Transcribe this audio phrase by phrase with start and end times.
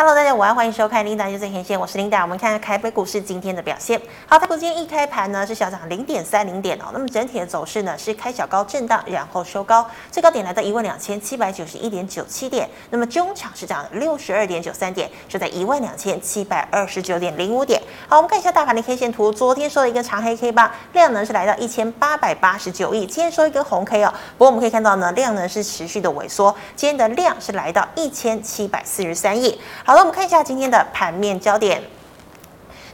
[0.00, 2.22] Hello，大家午安，欢迎收看《琳达就最前线》，我是琳达。
[2.22, 4.00] 我们看看台北股市今天的表现。
[4.26, 12.66] 好，台股今天一开盘呢是小涨零点三零点哦，那么整体的走势呢是开小高震荡，然后收高，最高点来到一万两千七百九十一点九七点。
[12.88, 17.78] 那么中场是涨六十二点九三点，就在一万两千七百二十九点零五点。
[18.08, 24.10] 好，我们看一下大盘的 K 线图，昨天收了一根长黑 K 棒，量能是来到一千八百八十九亿，今天收一根红 K 哦。
[24.38, 29.60] 不过我们可以看到呢，量能是持续的萎缩，今天的量是来到一千七百四十三亿。
[29.90, 31.82] 好了，我们看一下今天的盘面焦点。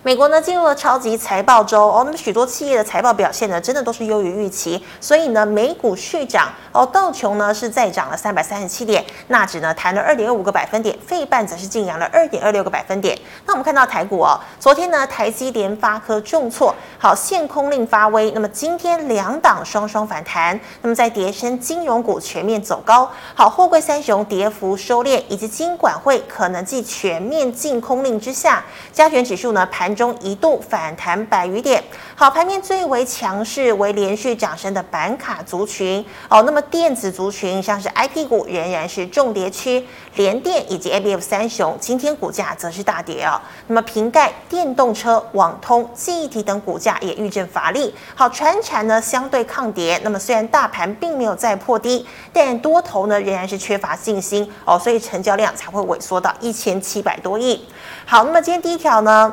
[0.06, 13.18] 美国呢进入了超级财报周哦，那么许多企业的财报表现呢，真的都是优于预期，所以呢，美股续涨哦，道琼呢是再涨了三百三十七点，纳指呢弹了二点二五个百分点，费半则是劲扬了二点二六个百分点。
[13.46, 29.95] 那我们看到台股哦，昨天呢台积联发科重挫，好限空令发威，那么今天两档双双反弹，那么在跌升金融股全面走高，好货柜三雄跌幅收敛，以及金管会可能继全面禁空令之下，加权指数呢盘。
[29.96, 31.82] 中一度反弹百余点，
[32.14, 39.84] 好，盘面最为强势为连续涨升的板卡族群哦，那么电子族群像是 IP 股仍然是重跌区，
[40.16, 57.66] 联电以及 ABF 三雄今天股价则是大跌哦，那么瓶盖、电动车、网通、记忆体等股价也遇震乏力，好，船产呢相对抗跌，那么虽然大盘并没有再破低，但多头呢仍然是缺乏信心哦，所以成交量才会萎缩到一千七百多亿。
[58.04, 59.32] 好，那么今天第一条呢？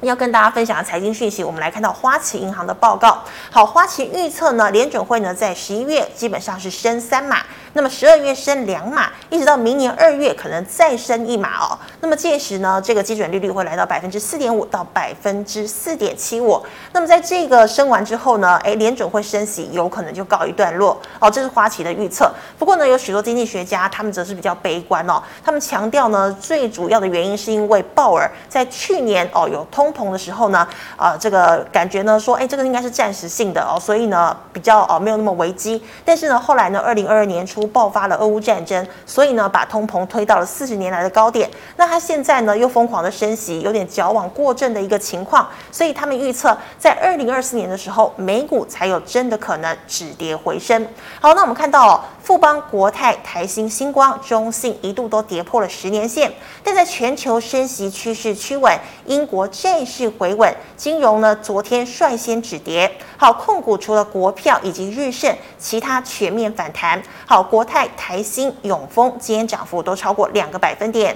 [0.00, 3.22] 要跟大家分享的财经讯息，我们来看到花旗银行的报告。
[3.50, 7.38] 好，花旗预测呢，联准会呢在十一月基本上是升三码。
[7.74, 11.78] 那么十二月升两码，一直到明年二月可能再升一码哦。
[12.00, 16.62] 那么届时呢，这个基准利率会来到百分之四点五到百分之四点七五。
[16.92, 21.28] 那么在这个升完之后呢，诶，联准会升息有可能就告一段落哦。
[21.28, 22.32] 这是花旗的预测。
[22.56, 25.20] 不过呢，有许多经济学家他们则是比较悲观哦。
[25.44, 30.64] 他们强调呢，最主要的原因是因为鲍尔在去年哦有通膨的时候呢，
[30.96, 35.82] 啊、这个感觉呢说，诶，这个应该是暂时性的哦，所以呢比较哦没有那么危机。
[36.04, 37.63] 但是呢，后来呢，二零二二年初。
[37.66, 41.50] 爆发了俄乌战争，所以呢，把通膨推到了四十年来的高点。
[41.76, 45.48] 那它现在呢，又疯狂的升息，有点矫枉过正的一个情况。
[45.70, 50.86] 所以他们预测，在二零二四年的时候，美股才有真的可能止跌回升。
[51.20, 58.74] 好，那我们看到，富邦、国泰、台新、星光、中信一度都跌破了十年线，但在全球升息趋势趋稳，
[59.04, 62.90] 英国债市回稳，金融呢昨天率先止跌。
[63.18, 67.02] 好，控股除了国票以及日盛，其他全面反弹。
[67.26, 71.14] 好，国泰、台新、永丰今天涨幅都超过两个百分点。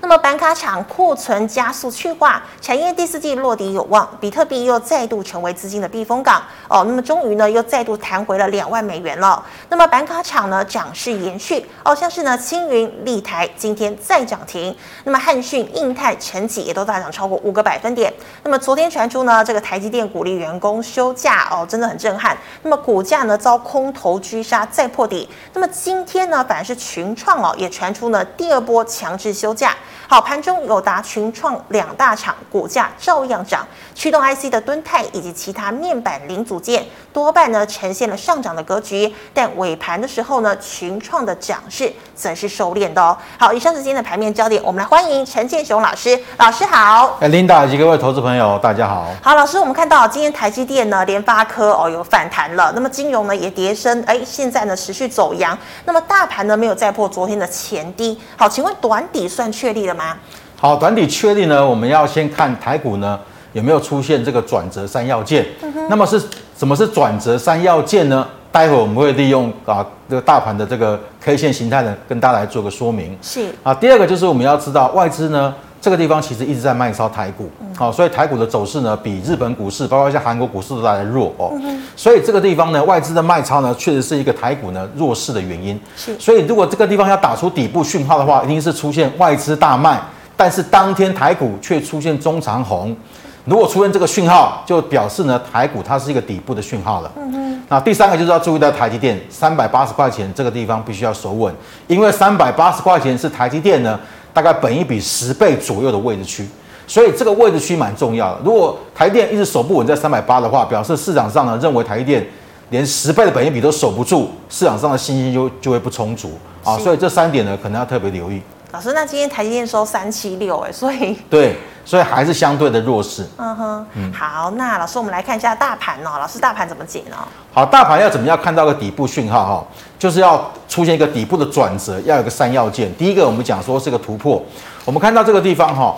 [0.00, 6.84] 那么板卡厂库存加速去化，产业第四季落底有望，比特币又再度成为资金的避风港哦。
[6.86, 9.44] 那么终于呢，又再度弹回了两万美元了。
[9.68, 14.74] 那么板卡厂呢，涨势延续哦，像是呢青云、立台今天再涨停。
[15.02, 18.12] 那么汉讯、印泰、晨起也都大涨超过五个百分点。
[18.44, 22.38] 那么昨天传出呢，这个台积电鼓励员工休假哦，真的很震撼。
[22.62, 25.28] 那么股价呢遭空头狙杀再破底。
[25.52, 29.74] 那么今天呢，反而是群创哦，也传出呢第二波强制休假。
[30.06, 43.16] 好，盘中友达、群创两大厂股价照样涨，驱动 IC 的敦泰以及其他面板零组件多半呢呈现了上涨的格局，但尾盘的时候呢，群创的涨势则是收敛的哦。
[43.38, 47.18] 好，以上是今天的盘面焦点，我们来欢迎陈建雄老师，老师好。
[47.20, 49.08] 哎，琳达以及各位投资朋友，大家好。
[49.22, 58.18] 好，老师，我们看到今天台积电呢、联发科哦有反弹了，那么金融呢也跌升，哎，现在呢持续走阳，那么大盘呢没有再破昨天的前低。
[58.36, 60.16] 好，请问短底算确立了吗？
[60.56, 63.18] 好，短底确立呢，我们要先看台股呢
[63.52, 65.46] 有没有出现这个转折三要件。
[65.62, 66.20] 嗯、那么是
[66.56, 68.26] 什么是转折三要件呢？
[68.50, 73.16] 待会我们会利用啊这个大盘的这个 K 线形态呢，跟大家来做个说明。
[73.22, 77.50] 是啊，第二个就是我们要知道外资呢这个地方其实一直在卖超台股。
[77.76, 81.52] 好、嗯，所以台股的走势呢比日本股市，包括像韩国股市都来的弱哦。
[81.62, 85.78] 嗯、所以这个地方呢外资的卖超呢确实是一个台股呢弱势的原因。
[85.96, 90.00] 是，所以如果这个地方要打出底部讯号的话，一定是出现外资大卖。
[90.36, 92.96] 但是当天台股却出现中长红，
[93.44, 97.12] 如果出现这个讯号，就表示呢台股它是一个底部的讯号了。
[97.16, 97.62] 嗯哼。
[97.70, 101.52] 那第三个就是要注意到台积电三百八十块钱这个地方必须要守稳，
[101.86, 103.98] 因为三百八十块钱是台积电呢
[104.32, 106.46] 大概本一比十倍左右的位置区，
[106.86, 108.40] 所以这个位置区蛮重要的。
[108.44, 112.26] 如果台电一直守不稳在三百八的话，表示市场上呢认为台电
[112.70, 116.32] 连十倍的本一比都守不住，市场上的信心就就会不充足
[116.62, 116.78] 啊。
[116.78, 118.40] 所以这三点呢可能要特别留意。
[118.70, 121.56] 老师，那今天台积电收三七六，哎，所以对，
[121.86, 123.26] 所以还是相对的弱势。
[123.38, 127.16] 嗯哼，嗯好，那老师我们来看一下大盘哦，老师大盘怎么解呢？
[127.50, 129.66] 好，大盘要怎么样看到个底部讯号哈？
[129.98, 132.94] 就是要出现一个底部的转折，要有个三要件。
[132.96, 134.44] 第一个我们讲说是个突破，
[134.84, 135.96] 我们看到这个地方哈，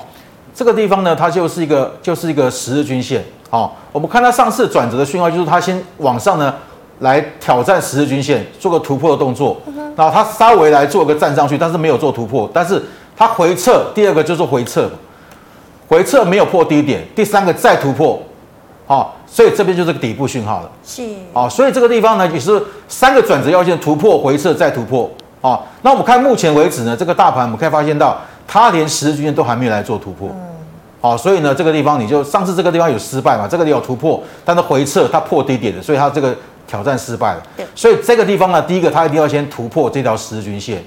[0.55, 3.25] 这个地方呢，它就是一个就是一个十日均线。
[3.50, 6.55] 好，我们看到上次转折的讯号就是它先往上呢。
[7.00, 9.61] 来挑战十日均线，做个突破的动作。
[9.97, 12.49] 然后它稍微来做个站上去，但是没有做突破。
[12.55, 12.82] 但是
[13.17, 14.88] 它回撤，第二个就是回撤，
[15.88, 17.06] 回撤没有破低点。
[17.14, 18.19] 第三个再突破，
[18.87, 20.70] 好，所以这边就是个底部讯号了。
[20.87, 21.02] 是，
[21.35, 25.11] 好，所以这个地方呢，也是三个转折要件：突破、回撤、再突破。
[25.43, 30.31] 好，那我们看目前为止呢，这个大盘我们可以发现到，它连十日均线都还没有来做突破。
[31.03, 36.35] 好，所以呢，这个地方你就上次这个地方有失败嘛，这个地方有突破，但是回撤它破低点的，所以它这个。
[36.70, 37.43] 挑战失败了，
[37.75, 40.81] 所以这个地方呢，第一个它一定要先突破这条十日均线，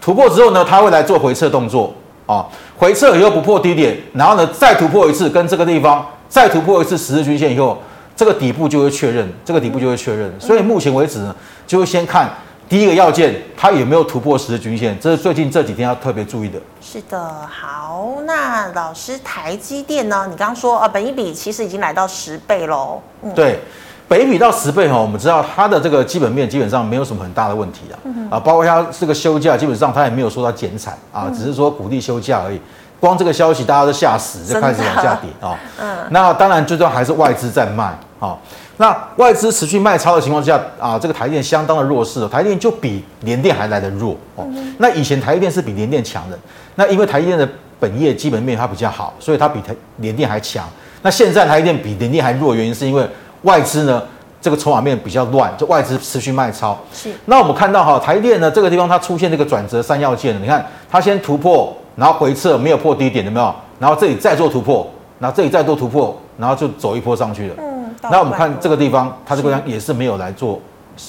[0.00, 1.94] 突破之后呢，它会来做回撤动作
[2.26, 2.44] 啊，
[2.76, 7.78] 回撤以后不破低点，然后呢再突破一次，跟这个地方再突破一次十日均线以后，
[8.16, 10.28] 这个底部就会确认，这个底部就会确认。
[10.40, 11.32] 所以目前为止呢，
[11.68, 12.28] 就会先看
[12.68, 16.58] 第一个要件，它有没有突破十日均线，这是最近这几天要特别注意的。
[16.80, 20.26] 是的，好，那老师台积电呢？
[20.28, 23.00] 你刚刚说啊，本一比其实已经来到十倍喽。
[23.22, 23.60] 嗯，对。
[24.08, 27.94] 本益比到十倍哈，我们知道它的这个基本面基本上没有什么很大的问题啊
[28.30, 32.58] 啊，包括它这个休假，基本上它也没有说它减产啊，只是说鼓励休假而已。
[32.98, 35.54] 光这个消息大家都吓死，就开始往下跌啊。
[35.78, 38.34] 嗯，那当然最重要还是外资在卖啊。
[38.78, 44.44] 那外资持续卖超的情况下啊，这个台电相当的弱势，台电就比联电还来得弱哦。
[44.78, 46.38] 那以前台电是比联电强的，
[46.76, 47.46] 那因为台电的
[47.78, 50.66] 本业基本面它比较好，所以它比台联电还强。
[51.02, 53.06] 那现在台电比联电还弱，原因是因为。
[53.42, 54.02] 外资呢，
[54.40, 56.78] 这个筹码面比较乱，就外资持续卖超。
[56.92, 57.12] 是。
[57.26, 63.54] 那我们看到哈，台电呢这个地方它出现这个转折三要件，你看它先突破，然后回撤没有破低点，有没有？
[63.78, 64.88] 然后这里再做突破，
[65.18, 67.54] 然后这里再做突破，然后就走一波上去了。
[67.58, 67.94] 嗯。
[68.10, 70.60] 那我们看这个地方，它这个地方也是没有来做，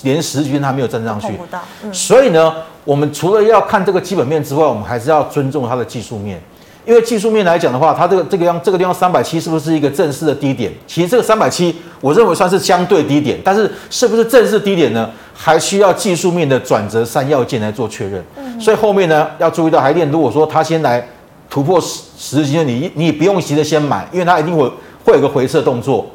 [0.04, 1.28] 连十均它没有站上去。
[1.50, 1.60] 到。
[1.84, 1.94] 嗯。
[1.94, 2.54] 所以呢，
[2.84, 6.40] 我们除了要看这个基本面之外，我们还是要尊重它的技术面。
[6.90, 10.74] 因为技术面来讲的话，它这个这个样这个地方三百七是不是一个正式的低点？
[10.88, 15.08] 其实这个三百七，我认为算是相对低点，但是是不是正式低点呢？
[15.36, 18.24] 还需要技术面的转折三要件来做确认。
[18.38, 18.60] 嗯。
[18.60, 21.08] 所以后面呢，要注意到台电，如果说它先来
[21.48, 24.68] 突破十十日均线，你你不用急着先买，因为它一定会
[25.06, 26.08] 会有个回撤动作，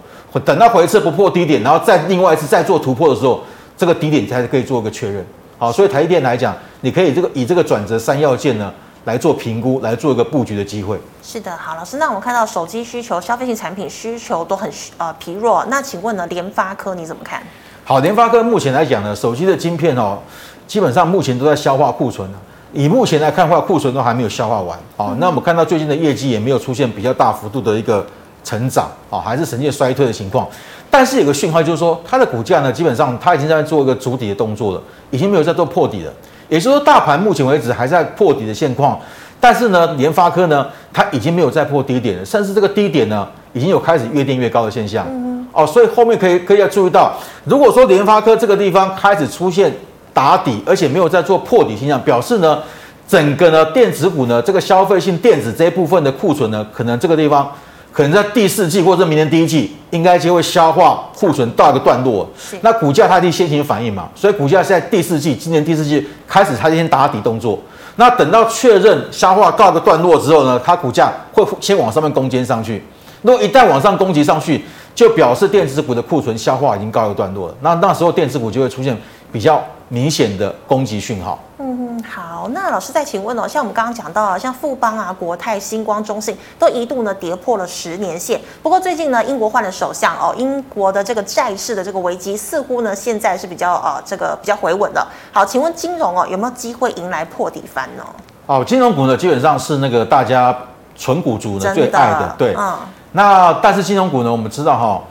[0.45, 3.41] 等到回撤不破低点，然后再另外一次再做突破的时候，
[3.77, 5.25] 这个低点才可以做一个确认。
[5.57, 8.73] 好，所以台电来讲，你可以这个以这个转折三要件呢。
[9.05, 10.99] 来做评估，来做一个布局的机会。
[11.23, 17.43] 是的，好，老师，那我们看到手机需求、消费性产品需求都很呃疲弱，那请问呢，联发科你怎么看？
[17.85, 20.19] 好，联发科目前来讲呢，手机的晶片哦，
[20.67, 22.29] 基本上目前都在消化库存。
[22.73, 24.77] 以目前来看的话，库存都还没有消化完。
[24.97, 28.05] 好、嗯，那我们看到最近的业绩也没有出现比较大幅度的一个
[28.43, 30.49] 成长，啊，还是呈现衰退的情况。
[30.91, 36.13] 但是有个讯号就是说，它的股价呢，基本上它已经在做一个筑底的动作了，已经没有在做破底了。
[36.49, 38.99] 也就是说，大盘目前为止还在破底的现况，
[39.41, 45.07] 但是呢，联发科呢，它已经没有再破低点了，甚至这个低点呢，已经有开始越垫越高的现象。
[45.09, 47.15] 嗯、哦，所以后面可以可以要注意到，
[47.45, 49.73] 如果说联发科这个地方开始出现
[50.13, 52.63] 打底，而且没有再做破底现象，表示呢，
[53.09, 57.51] 整个呢电子股呢，这个消费性电子这一部分的库存呢，可能这个地方。
[57.95, 62.29] 可能在第四季或者明年第一季，应该就会消化库存到一个段落。
[62.61, 67.57] 那股价它一定先行反应嘛，所以股价是在第四季，今年第四季开始它先打底动作。
[67.95, 72.83] 那等到确认消化告一个段落之后呢，它股价会先往上面攻坚上去。
[73.23, 77.55] 如果一旦往上攻击上去，就表示电子股的库存消化已经告一个段落了。
[77.61, 78.97] 那那时候电子股就会出现
[79.31, 81.41] 比较明显的攻击讯号。
[81.67, 88.39] 嗯，好，那老师再请问哦，像我们刚刚讲到啊，像富邦啊、国泰、星光、中信都一度呢跌破了十年线。
[88.63, 95.07] 不过最近呢，英国换了首相哦，英国的这个债市的这个危机似乎呢现在是比较呃这个比较回稳的。
[95.33, 98.05] 好，请问金融哦有没有机会迎来破底翻呢？
[98.45, 100.55] 哦，金融股呢基本上是那个大家
[100.95, 102.77] 纯股族呢最爱的，对，嗯。
[103.13, 105.03] 那但是金融股呢，我们知道哈、哦，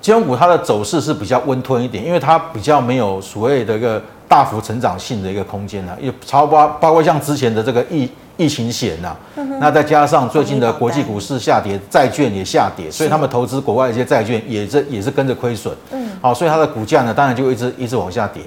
[0.00, 4.00] 金融股它的走势是比较温吞一点，因为它比较没有所谓的一个。
[4.28, 9.16] 大幅成长性的一个空间呢，也超包包括像之前的这个疫疫情险呐，
[9.58, 18.42] 那再加上最近的国际股市下跌，债券也下跌，所以他们投资国外一些债券也是也是跟着亏损，嗯，好，所以它的股价呢，当然就一直一直往下跌。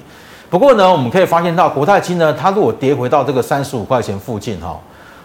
[0.50, 4.80] 不过呢，我们可以发现到国泰金呢，它如果跌回到这个三十五块钱附近哈，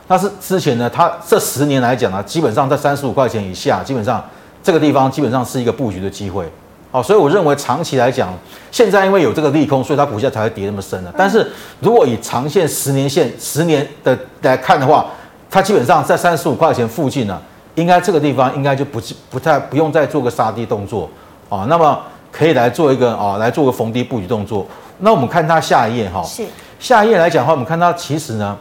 [0.08, 4.25] 那是之前呢，它这十年来讲呢，基本上在三十五块钱以下，基本上
[4.62, 6.48] 这个地方基本上是一个布局的机会。
[6.97, 8.33] 好，所以我认为长期来讲，
[8.71, 11.12] 现在因为有这个利空，所以它股价才会跌那么深了。
[11.15, 11.47] 但是
[11.81, 15.05] 如果以长线十年线十年的来看的话，
[15.50, 17.38] 它基本上在三十五块钱附近呢，
[17.75, 18.99] 应该这个地方应该就不
[19.29, 21.07] 不太不用再做个杀低动作
[21.50, 22.00] 啊，那么
[22.33, 24.67] 可以来做一个啊，来做个逢低布局动作。
[25.00, 26.47] 那我们看它下一页哈，是
[26.81, 28.57] 下一页来讲的话，我们看它其实呢，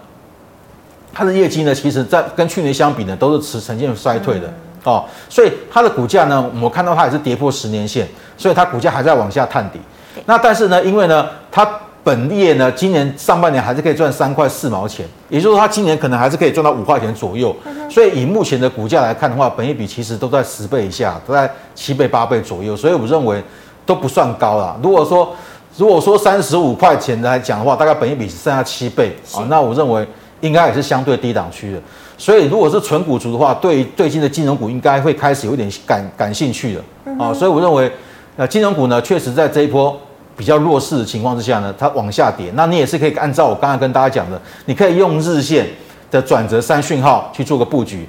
[1.13, 4.47] 它的业绩呢，其实在跟去年相比呢，都是持呈现衰退的。
[4.47, 4.53] 嗯
[4.85, 9.79] 哦，所以它的股价呢，我看到它也是跌破十年线，所以它股价还在往下探底。
[10.25, 11.67] 那但是呢，因为呢，它
[12.03, 17.55] 本业呢，今年上半年还是可以赚三块四毛钱，也就是说，它今年可能还是可以赚到五块钱左右。
[17.89, 23.43] 所以以目前的股价来看的话，本益比其实都在十倍以下，都在七倍八倍左右，所以我认为
[23.85, 24.75] 都不算高啦。
[24.83, 25.35] 如果说
[25.77, 30.07] 如果说三十五块钱来讲的话，大概本益比只剩下七倍啊，那我认为
[30.41, 31.81] 应该也是相对低档区的。
[32.17, 36.81] 所以，如果是纯股族的话，对最近的金融股应该会开始有点感感兴趣的
[37.19, 37.33] 啊。
[37.33, 37.91] 所以我认为，
[38.37, 39.97] 那，金融股呢，确实在这一波
[40.35, 42.51] 比较弱势的情况之下呢，它往下跌。
[42.53, 45.67] 那你也是可以按照我刚才跟大家讲的，你可以用日线
[46.11, 48.07] 的转折三讯号去做个布局。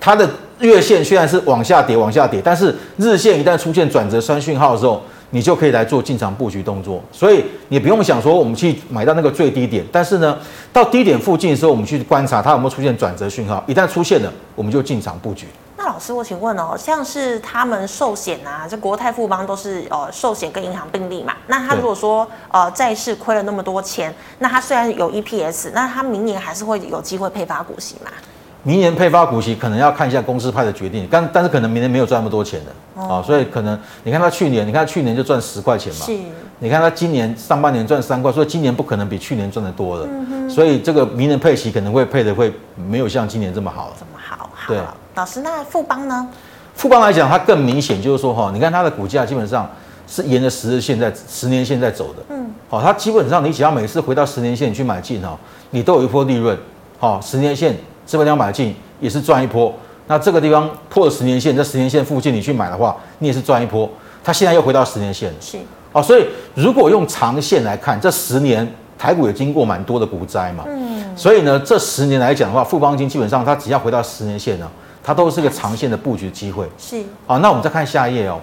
[0.00, 0.28] 它的
[0.60, 10.36] 月线虽然是往下跌，往下跌，但是日线一旦出现转折三讯号的时候，你就可以来做进场布局动作，所以你不用想说我们去买到那个最低点，但是呢，
[10.72, 15.46] 到低点附近的时候，我们去观察它有没有出现转折讯号，一旦出现了，我们就进场布局。
[15.82, 28.10] 那老师，我请问哦，像是他们寿险啊，这国泰富邦都是呃寿险跟银行并立嘛，那他如果说呃债市亏了那么多钱，那他虽然有 EPS，那他明年还是会有机会配发股息嘛？
[28.62, 32.70] 明年配发股息可能要看一下公司派的决定，但但是可能明年没有赚那么多钱的
[33.02, 33.08] 啊、哦。
[33.16, 36.14] 哦，所以可能你看他去年，你看去年就赚十块钱嘛，是，
[36.58, 44.09] 你看他今年上半年赚三块，所以今年不可能比去年赚的多了，嗯，所以这个明年配息可能会配的会没有像今年这么好，这么
[44.66, 44.78] 对，
[45.14, 46.28] 老师，那富邦呢？
[46.74, 49.68] 富邦来讲，它更明显就是说哈，你看它的股价基本上
[50.06, 55.38] 是沿着十日线在十年线在走的，嗯，好，它基本上你只要每次回到十年线去买进哈，
[55.70, 56.56] 你都有一波利润，
[56.98, 57.76] 好，十年线。
[58.06, 59.72] 这边要买进也是赚一波，
[60.08, 63.88] 那这个地方破了十年线，在十年线附近你去买的话，你也是赚一波。
[64.24, 65.56] 它现在又回到十年线了，是
[65.92, 66.02] 哦。
[66.02, 66.26] 所以
[66.56, 70.89] 如果用长线来看，这十年台股也经过蛮多的股灾嘛，嗯。
[71.16, 74.70] 所以呢，这十年来讲的话，富邦金基本上它只要回到十年线呢，
[75.02, 76.66] 它都是个长线的布局机会。
[76.78, 76.98] 是。
[77.26, 78.40] 啊，那我们再看下一页哦。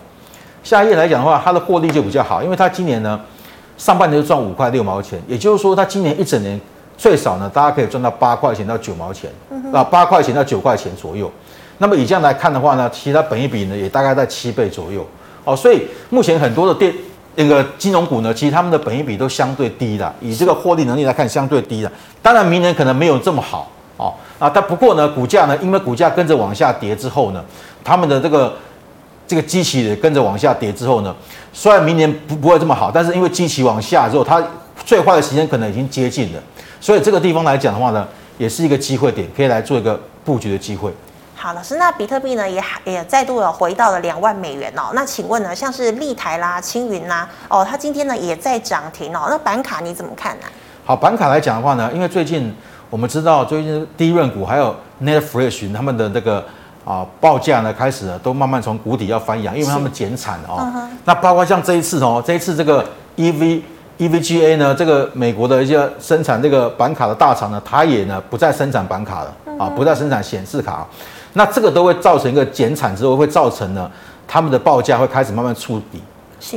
[0.63, 3.19] 下一页来讲的话，它的获利就比较好，因为它今年呢
[3.77, 6.59] 上半年就赚五块六毛钱，也就是说它今年一整年。
[6.99, 9.29] 最少呢，大家可以赚到八块钱到九毛钱，
[9.71, 11.31] 啊，八块钱到九块钱左右。
[11.77, 15.05] 那么以这样来看的话呢，其他本一比呢也大概在七倍左右。
[15.43, 16.91] 哦，所以目前很多的电
[17.39, 20.11] 那个金融股呢，其实他们的本益比都相对低的。
[20.19, 21.91] 以这个获利能力来看，相对低的。
[22.19, 27.45] 当然明年可能没有这么好哦啊，但不过呢，股价呢，因为股价跟着往下跌之后呢，
[27.83, 28.57] 他们的这个
[29.27, 31.15] 这个机器也跟着往下跌之后呢，
[31.53, 34.43] 虽然明年不不会这么好，但是因为机器往下之后，它
[34.83, 36.39] 最坏的时间可能已经接近了。
[36.81, 38.07] 所以这个地方来讲的话呢，
[38.39, 40.91] 也是一个机会点，可以来做一个布局的机会。
[41.47, 44.91] 好，老师，那比特币呢也也再度有回到了两万美元哦。
[44.93, 49.27] 那请问呢，像是立台啦、青云啦，哦，它今天呢也在涨停哦。
[49.29, 50.45] 那板卡你怎么看呢？
[50.83, 52.53] 好，板卡来讲的话呢，因为最近
[52.89, 56.43] 我们知道，最近第一润股还有 Netfresh 他们的这个
[56.83, 60.89] 啊报价呢开始呢都慢慢从谷底要翻扬，因为他们减产哦、嗯。
[61.05, 62.83] 那包括像这一次哦，这一次这个
[63.15, 63.61] EV。
[63.97, 70.85] EVGA 呢，这个美国的一些生产这个板卡的大厂呢，它也呢不再生产板卡了啊，不再生产显示卡，
[71.37, 73.89] 那这个都会造成一个减产之后，会造成呢
[74.27, 76.01] 他们的报价会开始慢慢触底，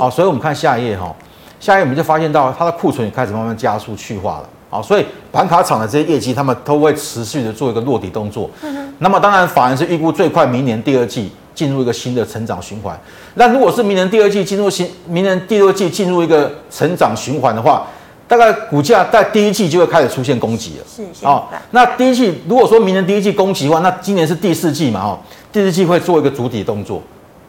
[0.01, 1.15] 啊，所以我们看下一页哈，
[1.61, 8.51] 下一页我们就发现到它的库存也开始慢慢加速去化了，啊，所以板卡厂的这些业绩，他们都会持续的做一个落底动作，
[8.99, 11.31] 那么当然法人是预估最快明年第二季。
[11.53, 12.99] 进入一个新的成长循环。
[13.35, 17.87] 那如果是明年第二季进入新，明年第二季进入一个成长循环的话，
[18.31, 20.85] 大概股价在第一季就会开始出现攻击了。
[20.87, 25.01] 是哦，那第一季如果说明年第一季攻击的话，那今年是第四季嘛？
[25.01, 25.19] 哦，
[25.51, 27.03] 第四季会做一个主底动作。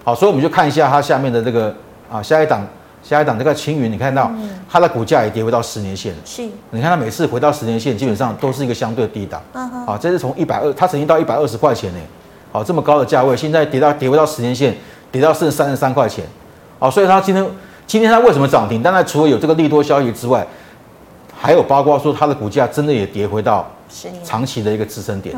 [0.04, 1.72] 好，所以我们就看一下它下面的这个
[2.12, 2.66] 啊，下一档，
[3.04, 4.32] 下一档这个青云，你看到
[4.68, 6.18] 它的股价也跌回到十年线了。
[6.26, 9.40] 是，你看它每次回到十年线，基本上都是一个相对低档。
[9.54, 9.86] 嗯哼。
[9.86, 12.00] 啊，这是从一百二，它曾经到一百二十块钱呢。
[12.52, 14.76] 好，这么高的价位，现在跌到跌回到十年线，
[15.12, 16.26] 跌到剩三十三块钱。
[16.80, 17.46] 好，所以它今天
[17.86, 18.82] 今天它为什么涨停？
[18.82, 20.44] 当然除了有这个利多消息之外，
[21.42, 23.68] 还有包括说它的股价真的也跌回到
[24.24, 25.36] 长期的一个支撑点。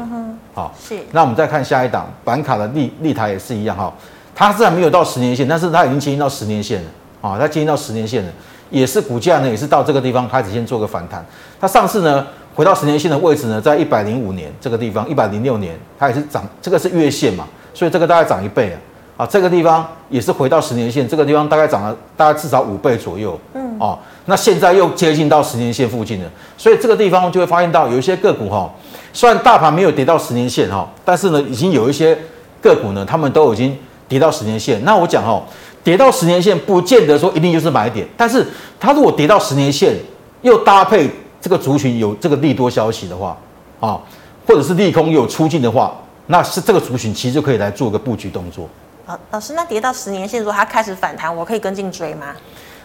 [0.53, 1.00] 好，是。
[1.12, 3.91] 那我们再看下一档板卡的立立台也是一样哈，
[4.36, 6.89] 它虽然没有到十年线，但是它已经接近到十年线了。
[7.22, 8.29] 啊，它接近到十年线了，
[8.69, 11.25] 也是股价呢也是到这个地方开始先做个反弹。
[11.60, 12.27] 它上次呢？
[12.55, 18.72] 回到十年线的位置呢，在一百零五年这个地方，一百零六年它也是涨，这个是月线嘛，所以这个大概涨一倍
[19.17, 28.72] 啊，啊，这个地方也是回到十年线，这个地方大概涨了大概至少五倍左右，嗯，哦，那现在又接近到十年线附近了，所以这个地方就会发现到有一些个股哈，
[29.12, 32.18] 虽然大盘没有跌到十年线哈，但是呢，已经有一些
[32.62, 33.77] 个股呢，他们都已经
[34.08, 34.84] 跌到十年线。
[34.84, 35.44] 那我讲哦，
[35.84, 38.46] 跌到十年线不见得说一定就是买点，但是
[38.80, 39.96] 它如果跌到十年线，
[40.42, 41.10] 又搭配
[41.42, 43.38] 这个族群有这个利多消息的话，
[43.80, 44.00] 啊，
[44.48, 45.94] 或者是利空有出尽的话，
[46.27, 48.70] 那是这个族群其实就可以来做个布局动作。
[49.06, 52.27] 老老师，那跌到十年线的时候，它开始反弹，我可以跟进追吗？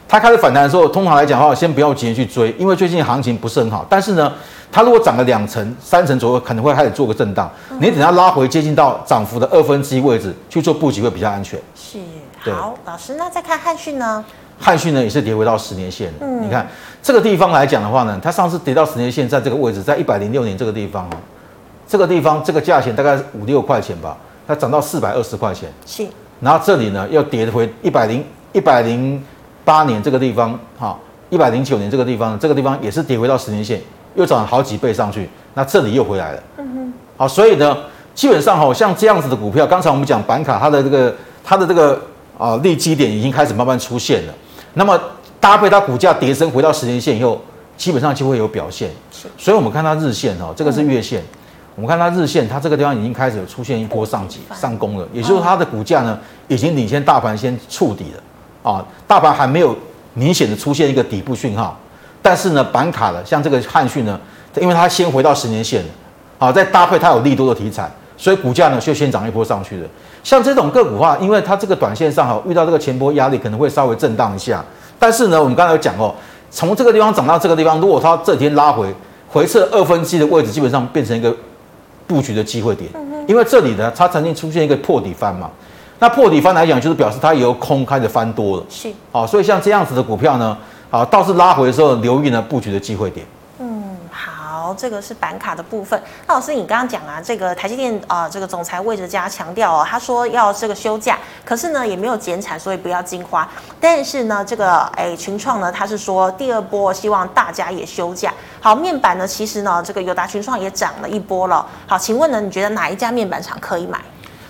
[0.09, 3.85] 它开始反弹的时候，通常来讲的话，先不要急着去追，因为最近行情不是很好。
[3.91, 4.33] 但是呢，
[4.73, 7.51] 它如果涨了两成、三成左右，可能会开始做个震荡。
[7.71, 11.61] 嗯、你等它拉回接近到涨幅的二分之一位置去做布局会比较安全。
[11.75, 11.99] 是，
[12.51, 14.25] 好，老师，那再看汉讯呢？
[14.59, 16.11] 汉讯呢也是跌回到十年线。
[16.21, 16.67] 嗯，你看
[17.03, 21.17] 这个地方来讲的话呢，它上次跌到十年线，在这个位置，在一百零六年这个地方哦，
[21.87, 25.71] 这个地方这个价钱大概五六块钱吧，它涨到四百二十块钱。
[25.85, 26.07] 是，
[26.41, 28.25] 然后这里呢又跌回一百零
[28.55, 29.23] 一百零。
[29.69, 30.99] 八年这个地方，哈，
[31.29, 33.79] 一百零九年这个地方，这个地方也是跌回到十年线，
[34.15, 36.43] 又涨了好几倍上去，那这里又回来了。
[36.57, 37.77] 嗯哼，好，所以呢，
[38.15, 42.01] 基本上哈，像这样子的股票，刚才我们讲板卡，它的这个它的这个
[42.39, 44.33] 啊利基点已经开始慢慢出现了，
[44.73, 44.99] 那么
[45.39, 47.39] 搭配它股价跌升回到十年线以后，
[47.77, 48.89] 基本上就会有表现。
[49.13, 51.23] 是，所以我们看它日线哈，这个是月线，
[51.75, 58.23] 我们看它日线，它这个地方已经开始有出现一波上挤上攻了，也就是它的股价呢，已经领先大盘先触底了。
[58.63, 59.75] 啊，大盘还没有
[60.15, 61.79] 明显的出现一个底部讯号，
[62.21, 64.19] 但是呢，板卡了像这个汉讯呢，
[64.61, 65.89] 因为它先回到十年线了，
[66.39, 69.89] 啊，再搭配它有利多的题材，所以股价呢就先涨一波上去了。
[70.25, 74.65] 像这种个股的话，因为它这个短线上哈遇到这个前波压力，可能会稍微震荡一下，
[74.99, 76.13] 但是呢，我们刚才有讲哦，
[76.51, 78.93] 从这个地方涨到这个地方，如果它这几天拉回
[79.29, 81.35] 回撤二分之一的位置，基本上变成一个
[82.07, 82.91] 布局的机会点，
[83.29, 85.49] 因为这里呢，它曾经出现一个破底翻嘛。
[86.01, 90.57] 那破底翻来讲，就是表示它由空开始翻多了，是，好，所以像这样子的股票呢，
[90.91, 93.27] 好，倒是拉回的时候留意呢布局的机会点。
[93.59, 96.01] 嗯，好，这个是板卡的部分。
[96.29, 103.45] 那老师，你刚刚讲啊，这个台积电啊，这个总裁魏哲家强调哦，他说要这个休假，可是呢也没有减产，所以不要惊慌。
[103.81, 108.33] 但是呢，这个哎群创呢，他是说第二波希望大家也休假。
[108.61, 111.67] 好，面板呢，其实呢，这个友达群创也涨了一波了。
[111.89, 113.99] 好，请问呢，你觉得哪一家面板厂可以买？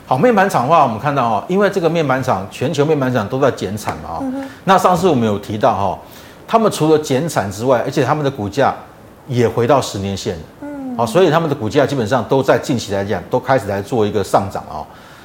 [0.09, 5.99] 好，面板厂的话，我们看到哈，因为这个面板厂，全球面板厂都在减产嘛，嗯、那上次我们有提到哈，
[6.47, 8.75] 他们除了减产之外，而且他们的股价
[9.27, 14.81] 也回到十年线，嗯，好，所以他们的股价基本上都在近期来讲都开始来做一个上涨啊。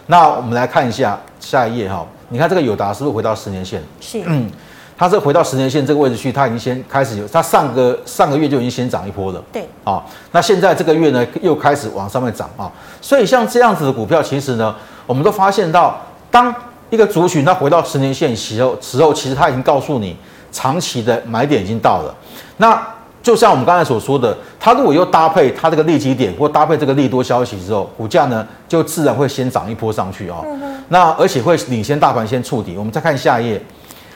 [0.08, 3.82] 那我们来看一下下一页哈，你看这个友达是不是回到十年线？
[4.02, 4.52] 是，嗯。
[4.96, 9.44] 它是回到十年线这个位置去，它已经先开始有，它上个上个月就已经先涨一波了。
[9.52, 14.76] 对，啊、哦，那现在这个月呢又开始往上面涨啊，所以像这样子的股票，其实呢，
[15.06, 16.54] 我们都发现到，当
[16.90, 20.16] 一个族群它回到十年线时候，时候其实它已经告诉你，
[20.52, 22.14] 长期的买点已经到了。
[22.58, 22.80] 那
[23.24, 30.46] 就像我们刚才所说的，它如果又搭配它这个利基点，或搭配这个利多消息之后，股价呢就自然会先涨一波上去啊、哦。
[30.46, 32.76] 嗯、那而且会领先大盘先触底。
[32.78, 33.62] 我们再看下一页。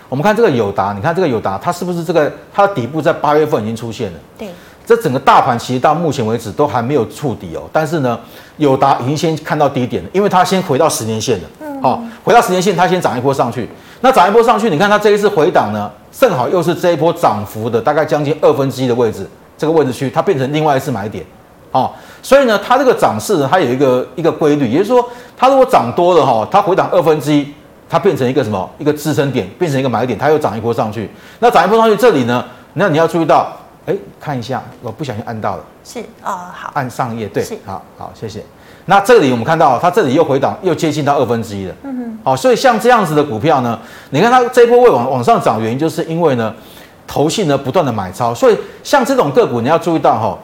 [0.09, 4.19] 我们看这个友达，你看这个友达，它是不是这个它的底部在八月份已经出现了？
[4.37, 4.49] 对，
[4.85, 7.63] 这整个大盘其实到目前为止都还没有触底哦。
[7.73, 8.17] 但是呢，
[8.55, 11.43] 友达已经先看到低点了，因为它先回到十年线了。
[11.59, 13.67] 嗯，好，回到十年线，它先涨一波上去。
[13.99, 21.25] 那涨一波上去，你看它这一次回档呢，正好又是这一波涨幅的大概将近二分之一的位置，这个位置区它变成另外一次买点。
[21.73, 21.91] 哦，
[22.23, 27.53] 所以呢，它这个涨势呢，它有一个一个规律，也就是说，它如果涨多了哈，它回档二分之一。
[27.89, 28.69] 它变成一个什么？
[28.77, 31.09] 一个支撑点，变成一个买点，它又涨一波上去。
[31.39, 32.43] 那涨一波上去，这里呢？
[32.73, 33.51] 那你要注意到，
[33.85, 35.63] 哎，看一下，我不小心按到了。
[35.83, 36.71] 是哦，好。
[36.73, 38.43] 按上页，对，是好好，谢谢。
[38.85, 41.75] 那这里我们看到，它这里又回档，又接近到二分之一了。
[41.83, 42.19] 嗯哼。
[42.23, 43.79] 好，所以像这样子的股票呢，
[44.11, 46.53] 你看它这一波会往往上涨，原因就是因为呢，
[47.07, 50.37] 投信呢不断的买超，所以像这种个股，你要注意到哈。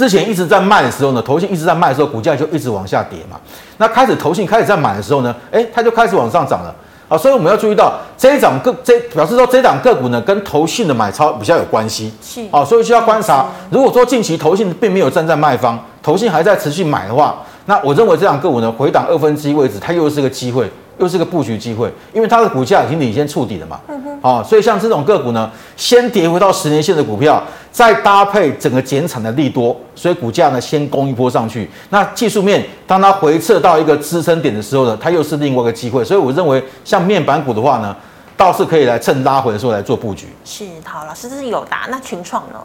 [0.00, 3.38] 之前一直在卖的时候呢，投信一直在卖的时候，股价就一直往下跌嘛。
[3.76, 6.74] 那开始投信开始在买的时候呢，诶，它就开始往上涨了
[7.06, 7.18] 啊。
[7.18, 13.46] 所以我们要注意到这一档个这表示说这一档个股呢跟投信的买超比较有关系，是啊，所以需要观察。
[13.68, 17.36] 如果说近期投信并没有站在卖方，投信还在持续买的话，
[17.66, 20.66] 那我认为这档个股呢回档二分之一位置，它又是个机会。
[21.00, 23.80] 又是个布局机会，因为它的股价已经领先触底了嘛。
[23.88, 24.20] 嗯哼。
[24.22, 31.68] 啊，所以像这种个股呢，先跌回到十年线的股票，再搭配整个减产的利多，所以股价呢先攻一波上去。
[31.88, 36.04] 那技术面，当它回撤到一个支撑点的时候呢，它又是另外一个机会。
[36.04, 37.96] 所以我认为，像面板股的话呢，
[38.36, 40.26] 倒是可以来趁拉回的时候来做布局。
[40.44, 42.60] 是，好，老师，这是友达，那群创呢？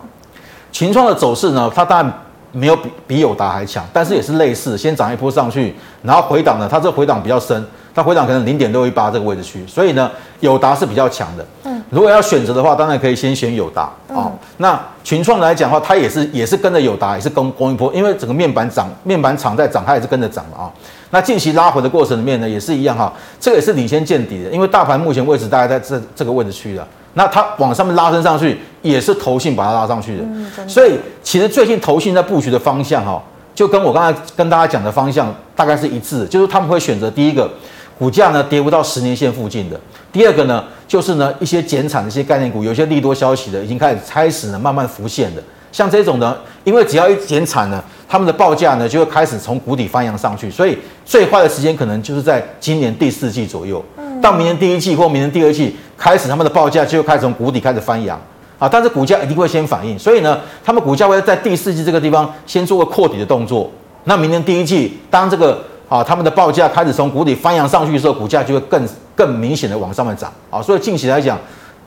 [0.74, 2.14] 群创的走势呢，它当然
[2.52, 7.66] 没有比比友达还强，但是也是类似，先涨一波上去，然后回档呢，它这回档比较深。
[7.96, 11.46] 它回档可能零点六一八这个位置区，所以呢，友达是比较强的。
[11.64, 14.30] 嗯，如果要选择的话，当然可以先选友达啊。
[14.58, 20.72] 那群创来讲的话，它也是也是跟着友达，也是攻攻一波，因为整个面板涨，面板厂在涨，它也是跟着涨嘛啊、哦。
[21.12, 30.24] 那近期拉回的过程里面呢，也是一样哈，这个也是领先见底的，因为大盘目前位置大概在这这个位置区的，那它往上面拉升上去，也是投信把它拉上去的。
[30.26, 37.50] 嗯、所以其实最近投信在布局的方向哈，就跟我刚才跟大家讲的方向大概是一致的，就是他们会选择第一个。
[37.98, 39.80] 股价呢跌不到十年线附近的。
[40.12, 45.44] 第二个呢，就是呢一些减产的一些概念股，有些利多消息的已经开始开始呢慢慢浮现的。
[45.72, 53.84] 像这种呢，因为只要一减产呢，他们的报价呢就会开始从谷底翻扬上去，所以最坏的时间可能就是在今年第四季左右，
[54.22, 58.18] 到明年第一季或明年第二季开始，他们的报价就会开始从谷底开始翻扬
[58.58, 58.70] 啊。
[58.70, 63.70] 但是股价一定会先反应，所以呢，他们股价会在第四季这个地方先做个扩底的动作。
[64.06, 65.62] 那明年第一季当这个。
[65.88, 70.60] 啊，他们的报价开始从谷底翻扬上去的时候，股价就会更更明显的往上面涨啊。
[70.62, 71.38] 所以近期来讲，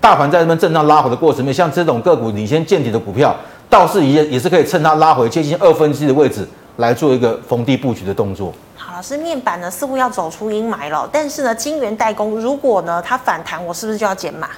[0.01, 3.35] 大盘在这边震荡拉回的过程里面，像这种个股领先见底的股票，
[3.69, 8.53] 倒是也也是可以趁它拉回接近二分之一的位置来做一个逢低布局的动作。
[8.77, 14.49] 好，老师，面板呢似乎要走出阴霾了，但是呢，晶圆代工如果呢它反弹，我是不是就要减码？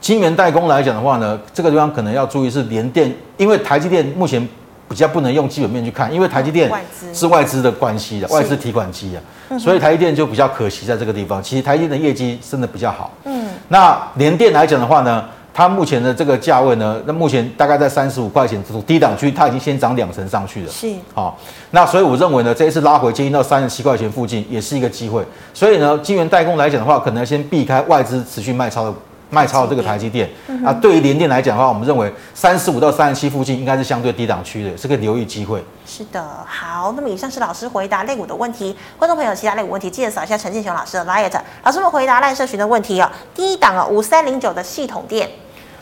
[0.00, 4.48] 晶圆代工来讲的话呢，这个地方可能要注意是联电，因为台积电目前。
[4.94, 6.70] 比较不能用基本面去看，因为台积电
[7.12, 11.42] 是外资的关系的，外资提款机啊，所以台积电就比较可惜在这个地方。
[11.42, 13.10] 其实台积电的业绩真的比较好。
[13.24, 20.70] 嗯，那联电来讲的话呢，它目前的这个价位呢，那目前大概在三十五块钱这种低档区，它已经先涨两成上去了。
[20.70, 21.36] 是，好，
[21.72, 25.24] 那所以我认为呢，这一次拉回接近到三十七块钱附近，也是一个机会。
[25.52, 28.94] 所以呢，晶圆代工来讲的话，可能要先避开外资持续卖超的。
[29.30, 30.28] 卖超这个台积电
[30.64, 35.62] 啊，对于联电来讲的话，我们认为三十五到三十七附近应该是相对低档区的，是个留意机会。
[35.86, 41.30] 是的，好，那么以上是老师回答类股的问题，观众朋友其他类股问题记得扫一下陈建雄老师的 LINE，
[41.64, 43.10] 老师们回答赖社群的问题哦。
[43.34, 45.28] 第一档啊，五三零九的系统电，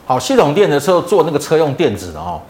[0.07, 2.41] 好，系统电的时候做那个车用电子的哦，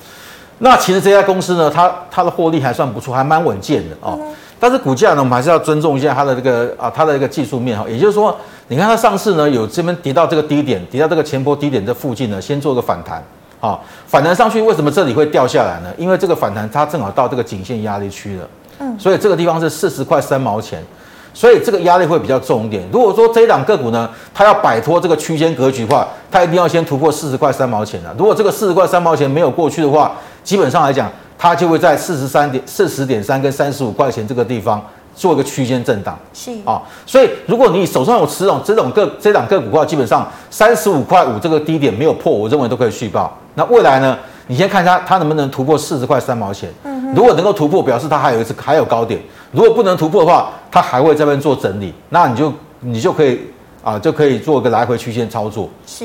[0.58, 4.18] 那其实这家公司呢，它它的获利还算不错，还蛮稳健的哦。
[4.20, 7.84] 嗯但是股价呢，我们还是要尊重一下它的这个啊，它的一个技术面哈。
[7.88, 8.38] 也就是说，
[8.72, 13.22] 你看它上次呢，有这边跌到这个低点，跌到这个前波低点这附近呢，先做个反弹，
[13.60, 15.92] 啊，反弹上去，为什么这里会掉下来呢？
[15.98, 20.82] 因为这个反弹它正好到这个颈线压力区了，嗯，所以这个地方是四十块三毛钱，
[21.34, 22.82] 所以这个压力会比较重一点。
[22.90, 28.14] 如果说这一档个股呢，它要摆脱这个区间格局的话，它一定要先突破四十块三毛钱的。
[28.16, 31.12] 如果这个四十块三毛钱没有过去的话，基本上来讲。
[31.38, 34.80] 它就会在四十三点、四十点三跟三十五块钱这个地方
[35.14, 43.32] 做一个区间震荡，是啊，所以如果你手上有持这种这种个这档个股的话，基本上三十五块五这个低点没有破，我认为都可以续抱。
[43.54, 44.18] 那未来呢？
[44.48, 46.68] 你先看一下它能不能突破四十块三毛钱。
[46.84, 49.20] 嗯哼，如果能够突破，表示它还有一次还有高点；
[49.52, 51.94] 如果不能突破的话，它还会在这边做整理。
[52.08, 53.40] 那你就你就可以。
[53.84, 55.68] 啊，就可以做一个来回区间操作。
[55.84, 56.04] 是，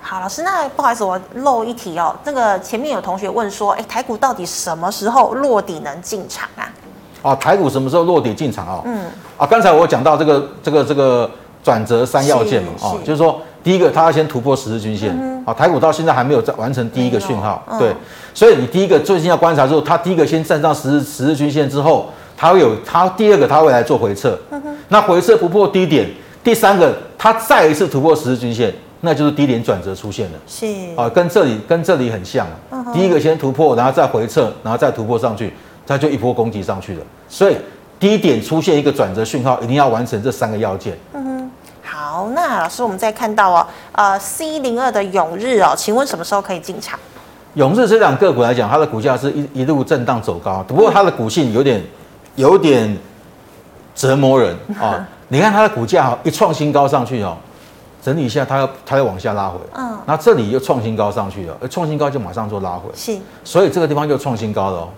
[0.00, 2.16] 好，老师，那不好意思，我漏一题哦。
[2.24, 6.64] 那个前面有同学问说，哎，台股到底什么时候落底能进场啊？
[7.22, 8.82] 啊，台股什么时候落底进场啊？
[8.84, 9.00] 嗯，
[9.36, 11.30] 啊，刚才我讲到这个这个这个
[11.62, 15.10] 转折三要件嘛，啊，就是说第一个，它要先突破十日均线。
[15.20, 17.94] 嗯、啊，台股到现在还没有在完成第一个讯号，嗯、对，
[18.32, 24.38] 所以你第一个最近要观察之后，它第一个先站上十日十日均线之后，它会有它第二个它会来做回撤。
[24.88, 26.08] 那回撤不破低点。
[26.44, 30.38] 第三个，它再一次突破十日均线，那就是低点转折出现了。
[30.46, 32.46] 是啊，跟这里跟这里很像。
[32.72, 32.90] Uh.
[32.92, 35.52] 第一个先突破，然后再回撤，然后再突破上去，
[35.88, 37.02] 它就一波攻击上去了。
[37.28, 37.56] 所以
[37.98, 40.96] 低点出现一个转折讯号，一定要完成这三个要件。
[41.14, 41.50] 嗯哼，
[41.82, 46.98] 好，那老师，我们再看到哦，呃，C 零二的永日哦，请问什么时候可以进场？
[47.54, 51.82] 永日这两个股来讲，它的股价是一一路震荡走高，不过它的股性有点
[52.36, 52.96] 有点
[53.94, 55.08] 折磨人啊。
[55.28, 57.36] 你看它的股价哈，一创新高上去哦，
[58.00, 64.88] 整理一下，它要它要往下拉回，嗯，那这里又创新高上去了，而创新高就马上做拉回，是，所以这个地方又创新高了哦，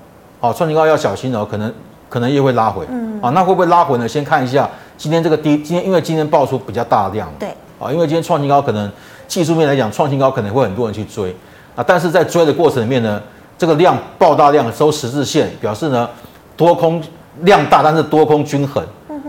[0.41, 1.73] 好，创新高要小心哦，可能
[2.09, 4.09] 可能又会拉回，嗯，啊，那会不会拉回呢？
[4.09, 8.91] 先看一下今天这个低，今天因为今天爆出比较大量，对，啊，因为今天创新高，可能
[9.29, 11.37] 技术面来讲创新高可能会很多人去追，
[11.77, 13.21] 啊，但是在追的过程里面呢，
[13.59, 16.09] 这个量爆大量收十字线，表示呢
[16.57, 17.03] 多空
[17.43, 18.83] 量大，但是多空均衡。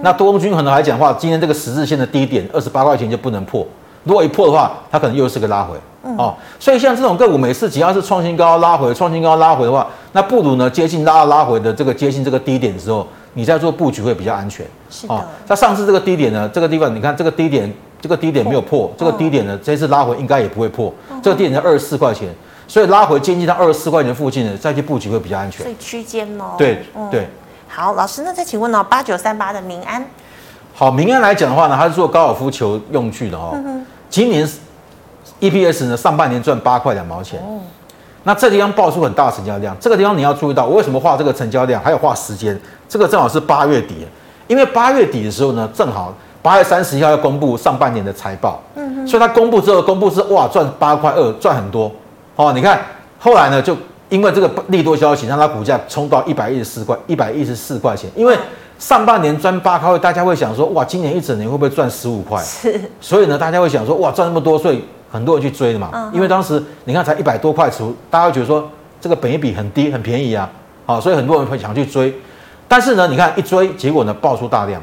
[0.04, 3.68] 那多空均衡的来讲的话，今天这个十字线的低点二十八块钱就不能破，
[4.04, 6.36] 如果一破的话，它可能又是个拉回，嗯、哦。
[6.60, 14.66] 所以像这种个股，每次只要是创新高拉回，创新高拉回的话，那不如呢接近拉拉回的这个接近这个低点的时候，你再做布局会比较安全。
[14.90, 15.14] 是的。
[15.14, 22.28] 哦，那上次这个低点呢，这个地方你看这个低点，这个低点没有破，破这个低点呢，这次拉回应该也不会破，嗯、这个低点是二十四块钱，
[22.68, 25.62] 所以拉回接近到二十四块钱附近呢，再去布局会比较安全。
[25.62, 26.56] 所以区间哦。
[26.58, 27.28] 对对。
[27.74, 28.84] 好，老师，那再请问哦？
[28.84, 30.06] 八九三八的民安，
[30.74, 33.52] 好，明安来讲的话呢，它是做高尔夫球用具的哦。
[33.54, 34.48] 嗯、今年
[35.40, 37.40] ，EPS 呢上半年赚八块两毛钱。
[38.24, 44.06] 那这地方爆出很大的成交量，这个地方你要注意到，我为什么画这个成交量，还有画时间，这个正好是八月底，
[44.48, 48.62] 因为八月底的时候呢，正好八月三十一号要公布上半年的财报，
[49.08, 51.92] 所以它公布之后，公布是哇赚八块二，赚很多，
[52.36, 52.80] 哦，你看
[53.18, 53.76] 后来呢，就
[54.10, 58.38] 因为这个利多消息，让它股价冲到一百一十四块，一百一十四块钱，因为
[58.82, 62.42] 上半年赚八块，大家会想说，哇，今年一整年会不会赚十五块？
[62.42, 64.84] 是，所以呢，大家会想说，哇，赚那么多，所以。
[65.14, 68.66] 很多人去追的嘛，嗯、因为当时你看才一百多块出，大家会觉得说
[69.02, 70.50] 这个本益比很低很便宜啊，
[70.86, 72.14] 好，所以很多人会想去追。
[72.66, 74.82] 但是呢，你看一追，结果呢爆出大量，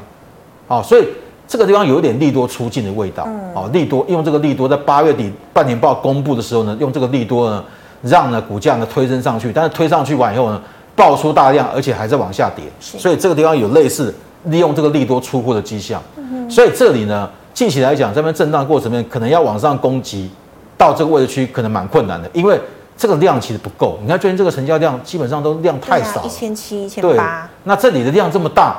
[0.67, 1.07] 好，所以
[1.47, 7.65] 这个地方有一点利多出尽的味道，嗯好，利多用这个利多在八月底半年报公布的时候呢，用这个利多呢
[8.03, 10.61] 让呢股价呢推升上去，但是推上去完以后呢
[10.99, 16.03] 爆出大量，而且还在往下跌，所以这个地方有类似利用这个利多出货的迹象，
[16.49, 17.29] 所以这里呢。
[17.51, 20.29] 近期来讲，这边震荡过程面可能要往上攻击
[20.77, 22.57] 到这个位置区，可能蛮困难的，因为
[22.95, 23.97] 这个量其实不够。
[24.01, 27.49] 你看最近这个成交量基本上都量太少，一千七、一千八。
[27.65, 28.77] 那这里的量这么大，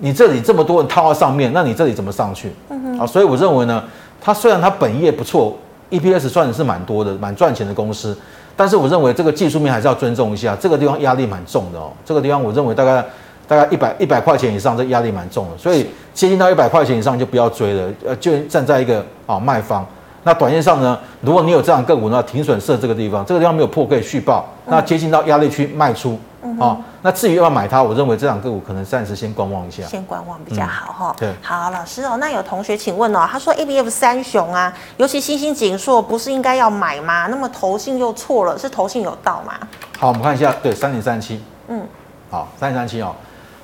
[0.00, 2.52] 你这里这么多人套在上面，那你这里怎么上去？
[2.98, 3.82] 啊，所以我认为呢，
[4.20, 5.56] 它虽然它本业不错
[5.88, 8.14] ，EPS 算的是蛮多的，蛮赚钱的公司，
[8.56, 11.90] 但是我认为这个技术面还是要尊重一下，这个地方压力蛮重的哦。
[12.04, 13.04] 这个地方我认为大概。
[13.50, 15.84] 大概一百一百块钱以上，这压力蛮重的，所以
[16.14, 19.84] 接近到一百块钱以上就不要追了，呃，就站在一个啊卖方。
[20.22, 26.16] 那短线上呢，如果你有这样个股呢，停损设这个地方，这个地方没有破可以续报，那接近到压力区卖出
[26.60, 26.78] 啊。
[27.02, 31.16] 那至于要买它，我认为这两个股可能暂时先观望一下，先观望比较好哈。
[31.18, 37.26] 对，好，老师哦，那有同学请问哦，他说 ABF 三雄啊，尤其新兴景硕不是应该要买吗？
[37.28, 39.54] 那么投信又错了，是投信有到吗？
[39.98, 41.82] 好，我们看一下，对，三零三七，嗯，
[42.30, 43.14] 好，三零三七哦。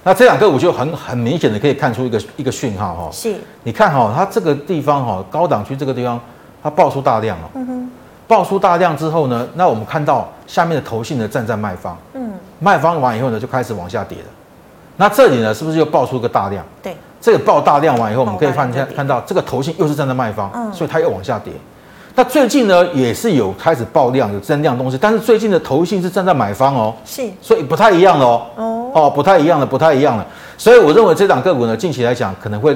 [0.03, 6.18] 那这两个股就很很明显的可以看出一个一个讯号哈，是，你看哈，它这个地方哈，高档区这个地方，
[6.62, 7.90] 它爆出大量了，嗯哼，
[8.29, 12.26] 爆出大量之后呢，那我们看到下面的头信呢站在卖方，嗯，
[12.59, 14.25] 卖方完以后呢就开始往下跌了，
[14.97, 16.64] 那这里呢是不是又爆出个大量？
[16.83, 21.53] 对，这个爆大量完以后，我们可以看看看到这个头信又是站在卖方，嗯，所以它又往下跌。
[22.14, 28.47] 那最近呢也是有开始爆量有增量东西，但是最近的头信是站在买方哦，是，所以不太一样哦。
[28.57, 28.90] 哦。
[28.95, 30.25] 哦，不太一样的，不太一样的，
[30.57, 32.75] 所以我认为这档个股呢，近期来讲可能会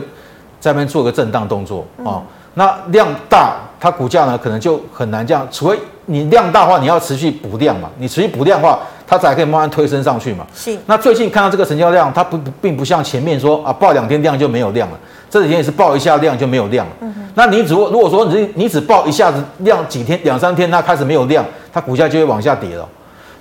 [0.60, 1.86] 在那边做个震荡动作。
[2.04, 2.22] 哦。
[2.52, 10.46] 那量大，它股价呢可能就很难这样，除非你量大的话，你要持续补量嘛，你持续补量的话，它才可以慢慢推升上去嘛。
[10.54, 10.78] 是。
[10.86, 14.96] 那最近看到这个成交量，它不并不像前面说啊，爆两天量就没有量了，
[15.28, 16.92] 这几天也是爆一下量就没有量了。
[17.00, 17.28] 嗯哼。
[17.34, 22.88] 那你如果如果说你你只爆一下子量几天两三天，它开始没有量，它股价就会往下跌了。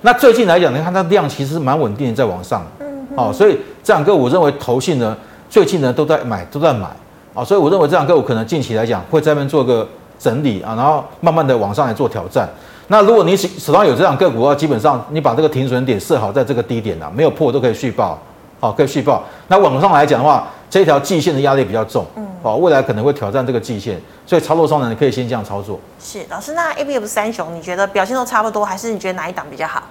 [0.01, 5.15] 那最近来讲，你看它量其实蛮稳定的，在往上，嗯，好，所以这两个我认为投信呢，
[5.51, 6.87] 最近呢都在买，都在买，
[7.35, 12.49] 啊，所以我认为这两个我可能近期来讲会在那边做个整理啊，然后慢慢的往上来做挑战。
[12.91, 18.19] 那如果你手手上有这两个股的话，基本上你把这个停损点设好在这个低点啊，没有破都可以续报，
[18.59, 19.23] 好，可以续报。
[19.47, 22.27] 那往上来讲的话，这条季线的压力比较重，嗯。
[22.41, 25.79] 哦，未来可能会挑战这个季线，所以操作上呢，你可以先这样操作。
[25.99, 29.83] 是老师，那 ABF 三雄，你觉得表现都差不多，还是你觉得哪一档比较好？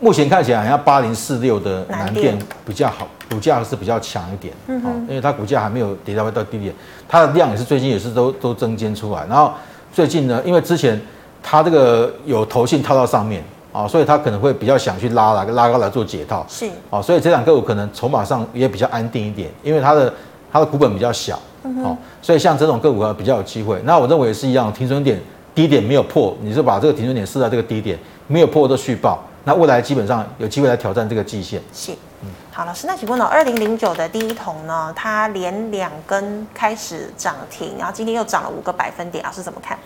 [0.00, 4.54] 目前看起来好像八零四六的南电比较好，股价是比较强一点。
[4.68, 6.72] 嗯哼，因为它股价还没有跌到到低点，
[7.08, 9.26] 它的量也是最近也是都都增坚出来。
[9.28, 9.52] 然后
[9.92, 10.98] 最近呢，因为之前
[11.42, 16.44] 它这个有投信套到上面啊，所以它可能会比较想去拉来拉高来做解套。
[16.48, 20.12] 是啊，所以这两个股可能筹码上也比较安定一点，因为它的
[20.52, 21.38] 它的股本比较小。
[21.82, 23.80] 好，所以像这种个股啊比较有机会。
[23.84, 25.20] 那我认为也是一样，停损点
[25.54, 29.22] 低点没有破，你就把这个停损点设在这个低点，没有破都续报。
[29.44, 31.60] 那未来基本上有机会来挑战这个季线。
[31.72, 39.78] 是，嗯，好，老师，那请问呢，二零零九的第一桶呢，它连两根开始涨停，然后今天又涨了五个百分点，老师怎么看？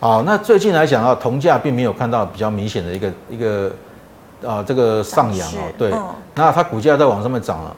[0.00, 3.68] 好，那最近来讲啊，铜价并没有看到比较明显的一个一个
[4.42, 6.02] 啊、呃、这个上扬哦，对，嗯、
[6.34, 7.76] 那它股价在往上面涨了。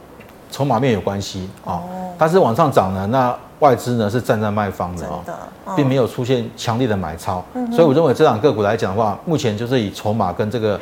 [0.49, 1.81] 筹码面有关系啊，
[2.19, 10.79] 它是往上涨呢，那外资呢是站在卖方的啊，并没有出现强烈的买超，所以我认为这档个股来讲的话，目前就是以筹码跟这个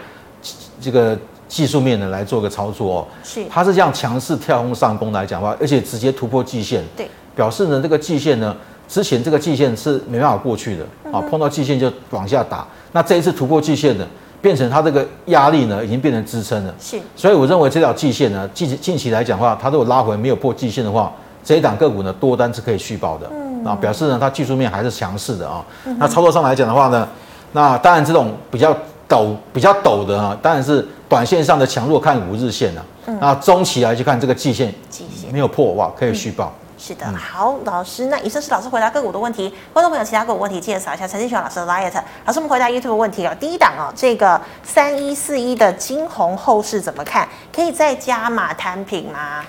[0.80, 8.54] 这个技术面呢来做个操作哦，是，它是这样强势跳空上攻来讲的话，而且直接突破季线，对，表示呢这个季线呢
[8.90, 14.04] 之前这个季线是没办法过去的啊，碰到季线就往下打，那这一次突破季线的。
[14.42, 16.74] 变成它这个压力呢，已经变成支撑了。
[16.80, 21.12] 是，所以我认为这条季线呢，近近期来讲的话，它如果拉回没有破季线的话，
[21.44, 23.30] 这一档个股呢多单是可以续抱的。
[23.30, 25.62] 嗯，啊，表示呢它技术面还是强势的啊。
[25.84, 27.06] 嗯、那操作上来讲的话呢，
[27.52, 28.74] 那当然这种比较
[29.06, 32.82] 陡、比较陡的啊，当然是短线上的强弱看五日线了。
[33.08, 36.46] 嗯，那中期来去看这个季线，季线没有破哇，可以续抱。
[36.46, 39.52] 嗯是的，好，老师，那以上是老师回答个股的问题。
[39.70, 41.92] 观众朋友，其他个股问题记得扫一下陈清泉老师的 LINE。
[42.24, 43.36] 老师，我们回答 YouTube 问题哦。
[43.38, 47.28] 第一档哦，这个三一四一的金红后市怎么看？
[47.54, 49.44] 可以再加码摊平吗？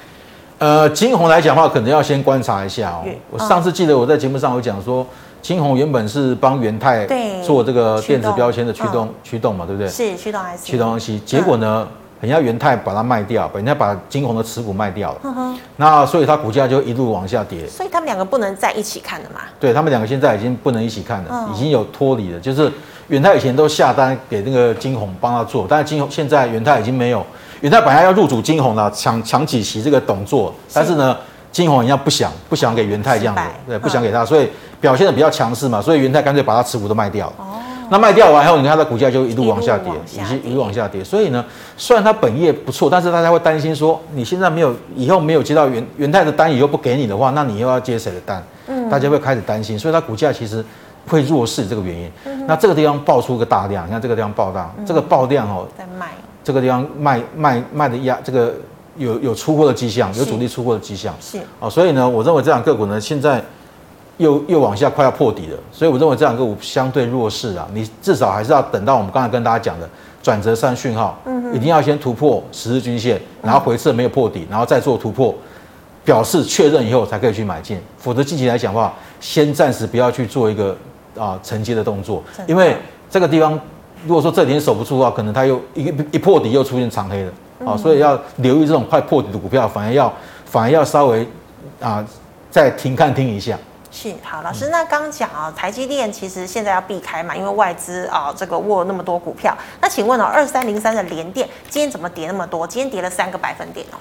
[0.57, 3.05] 呃，金红来讲的话，可能要先观察一下哦。
[3.29, 5.07] 我上次记得我在节目上有讲说，
[5.41, 7.07] 金红原本是帮元泰
[7.41, 9.89] 做这个电子标签的驱动驱动嘛，对不对？
[9.89, 10.65] 是驱动 IC。
[10.65, 11.87] 驱动 IC，结果呢？
[12.21, 17.67] 人家元泰把它卖掉，人家把晶宏的持股卖掉了，那所以它股价就一路往下跌。
[17.67, 19.41] 所以他们两个不能在一起看的嘛？
[19.59, 22.39] 对，他们两个现在已经不能一起看了，嗯、已经有脱离了。
[22.39, 22.71] 就是
[23.07, 27.25] 元泰以前都下单给那个晶宏帮他做，但是晶宏现在元泰已经没有，
[27.61, 31.17] 元泰本来要入主晶宏了，抢抢几席这个董座，但是呢，
[31.51, 34.47] 金鸿人家不想不想给元泰这样子，对，不想给他，所以
[34.79, 37.33] 表现的比较强势嘛，所以元泰干脆把他持股都卖掉了。
[37.39, 37.45] 哦
[37.91, 41.03] 那卖掉完以后，你看它的股价就一路往下跌，已经一路往下跌。
[41.03, 41.43] 所以呢，
[41.75, 48.41] 虽然它本业不错，但是大家会担心说，你现在没有，以后没有接到元元泰的单，以后不给你的话，那你又要接谁的单？
[48.67, 50.63] 嗯，大家会开始担心，所以它股价其实
[51.05, 52.09] 会弱势这个原因。
[52.23, 56.11] 嗯、那这个地方爆出个大量，你看这个地方爆大，嗯、这个爆量哦，在卖，
[56.45, 58.53] 这个地方卖卖卖的压，这个
[58.95, 61.13] 有有出货的迹象，有主力出货的迹象。
[61.19, 63.43] 是啊，所以呢，我认为这两个股呢，现在。
[64.17, 69.89] 又又往下快要破底了，所以我认为这两个股相对弱势啊，你至少还是要等到我们刚才跟大家讲的
[70.21, 75.33] 转折上讯号，嗯，一定要先突破十日均线，然后回撤没有破底，然后再做突破，
[76.05, 80.77] 表示确认以后才可以去买进，否则近期来讲的话，先暂时不要去做一个
[81.17, 82.77] 啊承接的动作，因为
[83.09, 83.59] 这个地方
[84.05, 87.31] 如果说这点守不住的话，可能它又一一破底又出现长黑了
[87.65, 90.13] 啊，所以要留意这种快破底的股票，反而要
[90.45, 91.27] 反而要稍微
[91.79, 92.05] 啊
[92.51, 93.57] 再停看听一下。
[93.93, 99.55] 是好，老师，那刚讲啊，台积电其实现在要避开嘛，因为外资啊这个握那么多股票。
[99.81, 102.65] 那请问哦，二三零三的联电今天怎么跌那么多？
[102.65, 103.99] 今天跌了三个百分点哦。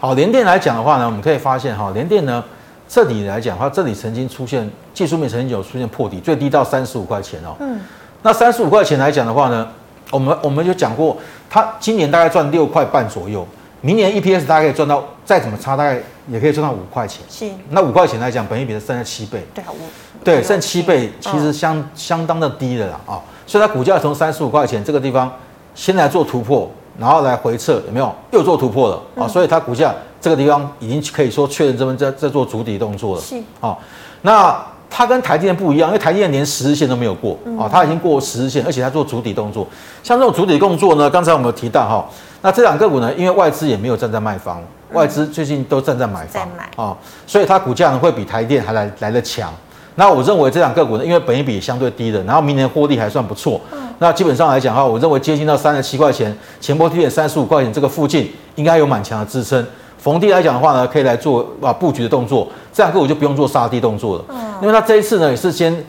[0.00, 2.42] 好，联电来讲的话呢，我们可以发现哈，联电呢
[2.88, 7.54] 这里来讲，它这里曾经出现技术面曾经有出现破底，最低到三十五块钱哦。
[7.60, 7.80] 嗯。
[8.22, 9.68] 那三十五块钱来讲的话呢，
[10.10, 11.16] 我们我们就讲过，
[11.48, 13.46] 它今年大概赚六块半左右。
[13.80, 17.22] 明年 EPS 大概可以赚到，再怎么差大概也可以赚到五块钱。
[17.28, 19.42] 是，那五块钱来讲，本益比是剩下七倍。
[19.54, 19.76] 对，五。
[20.24, 25.32] 对，剩七倍，其实相、嗯、相当的低的啦啊、哦，所以它股价从三十五块钱这个地方
[25.74, 28.12] 先来做突破，然后来回撤，有没有？
[28.32, 33.22] 又做突破了啊、哦，所以它股价这个地方已经可以说确认这边在在做主底动作了。
[33.22, 33.78] 是，啊、哦，
[34.22, 34.64] 那。
[34.90, 39.66] 它跟台积电不一样，因为台积电连十日线都没有过啊，它已经过十日线，而且它做主底动作。
[40.02, 42.08] 像这种主底动作呢，刚才我们有提到哈，
[42.40, 46.96] 那这两个股呢，因为外资也没有站在卖方，外资最近都站在买方啊，
[47.26, 49.52] 所以它股价呢会比台积电还来来得强。
[49.96, 59.66] 那我认为这两个股呢，因为本益比也相对低的，然后明年获利还算不错，嗯那基本上来讲的话，我认为接近到三十七块钱，前波低点三十五块钱这个附近，应该有蛮强的支撑。
[59.98, 64.24] 逢低来讲的话呢，可以来做啊布局的动作，这两个股就不用做杀低动作了。
[64.28, 65.84] 嗯因为它这一次呢也是先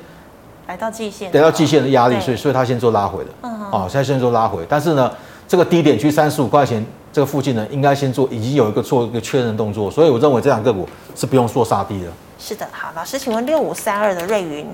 [0.66, 3.30] 来到季线，来到季线的压力，所以所以它先做拉回的，
[3.72, 5.12] 哦，现在先做拉回，但是呢，
[5.50, 12.08] 这个低点区三十五块钱这个附近呢，应该先做，已经有一个做一个确认动作，所以我认为这两个股是不用做杀低的。
[12.38, 14.68] 是的，好，老师，请问六五三二的瑞云，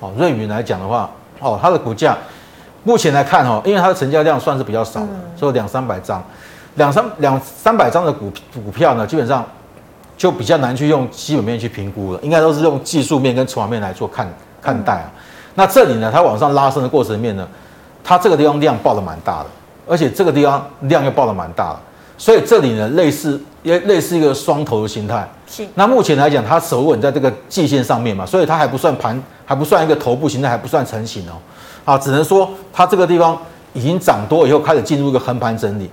[0.00, 2.18] 好，瑞云来讲的话，哦，它的股价
[2.82, 6.22] 目前来看哦，因为它的成交量算是比较少的，所以两三百张，
[6.74, 9.46] 两三两三百张的股股票呢，基本上。
[10.20, 15.10] 就比较难去用基本面去评估了，应该都是用技术面跟筹码面来做看看待啊。
[15.54, 17.48] 那这里呢，它往上拉升的过程面呢，
[18.02, 19.46] 它这个地方量爆的蛮大的，
[19.86, 21.80] 而且这个地方量又爆的蛮大的，
[22.18, 25.28] 所以这里呢，类似也类似一个双头的形态。
[25.48, 25.66] 是。
[25.74, 31.32] 那目前来讲，它守稳在这个季线上面嘛，所以它还不算盘，还不算一个头部形态，还不算成型哦。
[31.84, 33.36] 啊，只能说它这个地方
[33.72, 35.90] 已经涨多以后，开始进入一个横盘整理。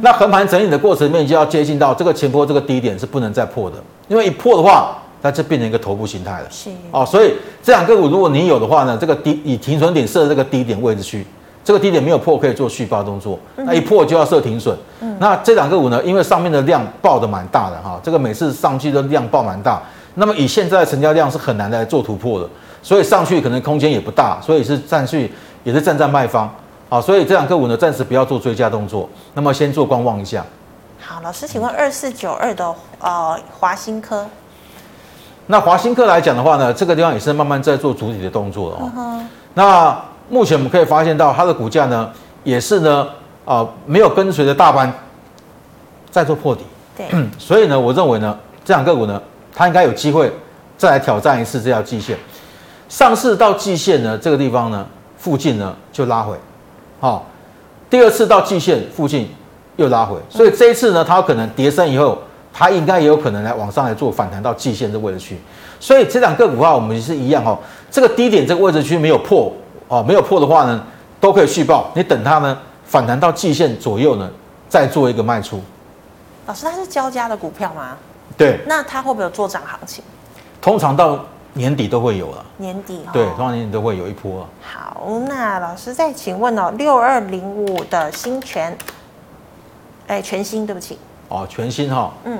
[0.00, 3.76] 那横盘整理的过程里面就要接近到这个前波这个低点是不能再破的，
[4.08, 6.46] 因为一破的话，那就变成一个头部形态了。
[6.50, 11.26] 是哦，所以这两个股如果你有的话呢，这个低以停损点设这个低点位置区，
[11.64, 14.76] 这个低点没有破可以做续抱动作，那一破就要设停损。
[15.00, 19.82] 嗯，那这两个股呢，因为上面的量爆的蛮大的哈，这个每次上去的量爆蛮大，
[20.16, 22.46] 那么以现在的成交量是很难来做突破的，
[22.82, 26.52] 所以上去可能空间也不大，所以是占去也是站在卖方。
[26.90, 30.44] 好，所以这两个股呢，暂时不要做追加动作，那么先做观望一下。
[31.00, 34.26] 好，老师，请问二四九二的呃华新科，
[35.46, 38.92] 那华新科来讲的话呢，这个地方也是慢慢在做主体的动作了哦。
[38.96, 42.10] 嗯、那目前我们可以发现到它的股价呢，
[42.42, 43.06] 也是呢
[43.44, 44.92] 啊、呃、没有跟随着大盘
[46.10, 46.62] 在做破底。
[46.96, 47.06] 对，
[47.38, 49.20] 所以呢，我认为呢，这两个股呢，
[49.54, 50.32] 它应该有机会
[50.78, 52.16] 再来挑战一次这条季线。
[52.88, 54.86] 上市到季线呢，这个地方呢
[55.18, 56.36] 附近呢就拉回。
[57.00, 57.26] 好，
[57.90, 59.28] 第二次到季线附近
[59.76, 62.16] 又拉回，所以这一次呢，它可能跌升以后
[62.52, 65.36] 它应该也有可能来往上来做反弹到季线这个位置去。
[65.80, 67.58] 所以这两个股的话，我们是一样哈，
[67.90, 69.52] 这个低点这个位置区没有破
[69.88, 70.82] 哦，没有破的话呢，
[71.20, 71.90] 都可以续报。
[71.94, 74.30] 你等它呢反弹到季线左右呢，
[74.68, 75.60] 再做一个卖出。
[76.46, 77.96] 老师，它是交加的股票吗？
[78.36, 78.60] 对。
[78.66, 80.04] 那它会不会有做涨行情？
[80.60, 81.18] 通常到
[81.52, 82.44] 年底都会有了。
[82.58, 83.00] 年底。
[83.12, 84.46] 对，通常年底都会有一波。
[84.62, 88.76] 好，那老师再请问哦，六二零五的新全，
[90.06, 90.98] 哎，全新，对不起。
[91.28, 92.38] 哦，全新哈，嗯，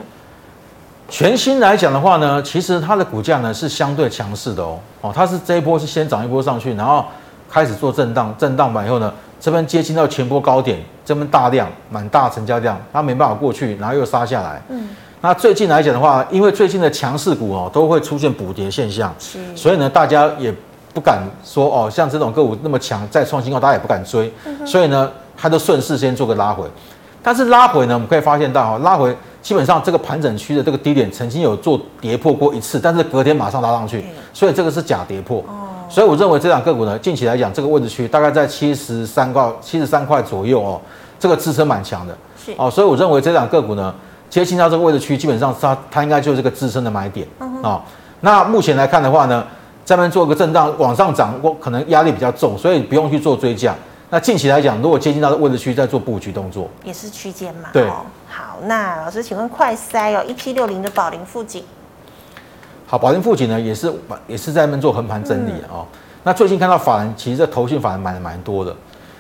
[1.09, 7.07] 全新来讲的话呢，其实它的股价呢是相对强势的哦，哦，它是这一波是先涨一波上去，然后
[7.55, 14.89] 开始做震荡，震荡完以后呢，这边接近到前波高点，这边大量蛮大成交量，它没办法过去，然后又杀下来，嗯，
[15.21, 20.53] 那最近来讲的话，因为最近的强势股哦都会出现补跌现象，是，所以呢，大家也
[20.93, 26.65] 不敢说哦，像这种个股那么强再创新高，大家也不敢追，嗯、所以呢，它就顺势先做个拉回。
[27.23, 35.45] 但是拉回呢，我们可以发现到哈，拉回基本上这个盘整区的这个低点曾经有做跌破过一次，但是隔天马上拉上去，所以这个是假跌破。
[35.89, 40.81] 所以我认为这两个股呢，近期来讲，这个位置区大概在七十三块、七十三块左右哦，
[41.19, 42.17] 这个支撑蛮强的。
[42.45, 43.95] 是哦，所以我认为这两个股呢，
[44.29, 47.27] 接近到这个位置区，基本上它它应该就是这个支撑的买点
[47.63, 47.83] 啊。
[48.21, 49.45] 那目前来看的话呢，
[49.85, 53.75] 这边做个震荡往上涨，我可能压力比较重，所以不用去做追价。
[54.11, 57.71] 那近期来讲，如果接近到的位置区，再做布局动作，也是区间嘛。
[57.73, 61.65] 对、哦，好，那老师，请问快塞哦，一七六零的宝林富锦，
[62.95, 63.93] 好，宝林富锦呢，也是
[64.29, 65.87] 也是在那边做横盘整理啊、嗯哦。
[66.23, 68.73] 那最近看到法人，其实这投信法人买的蛮多的。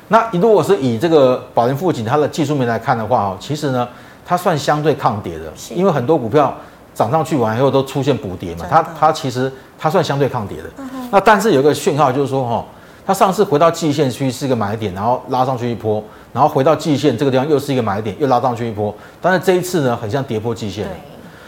[0.07, 3.89] 那如果是以这个宝林富锦它的技术面来看的话哦，其实呢，
[4.25, 6.55] 它算相对抗跌的，因为很多股票
[6.95, 10.71] 涨上去完以后都出现补跌嘛，它它其实它算相对抗跌的。
[10.77, 12.55] 嗯、那但是有一个讯号就是说哈。
[12.55, 12.65] 哦
[13.07, 16.03] 它上次回到季线区是一个买点，然后拉上去一波，
[16.33, 18.95] 然后回到季线这个地方又是一个买点，又拉上去一波。
[19.21, 20.89] 但是这一次呢，很像跌破季线，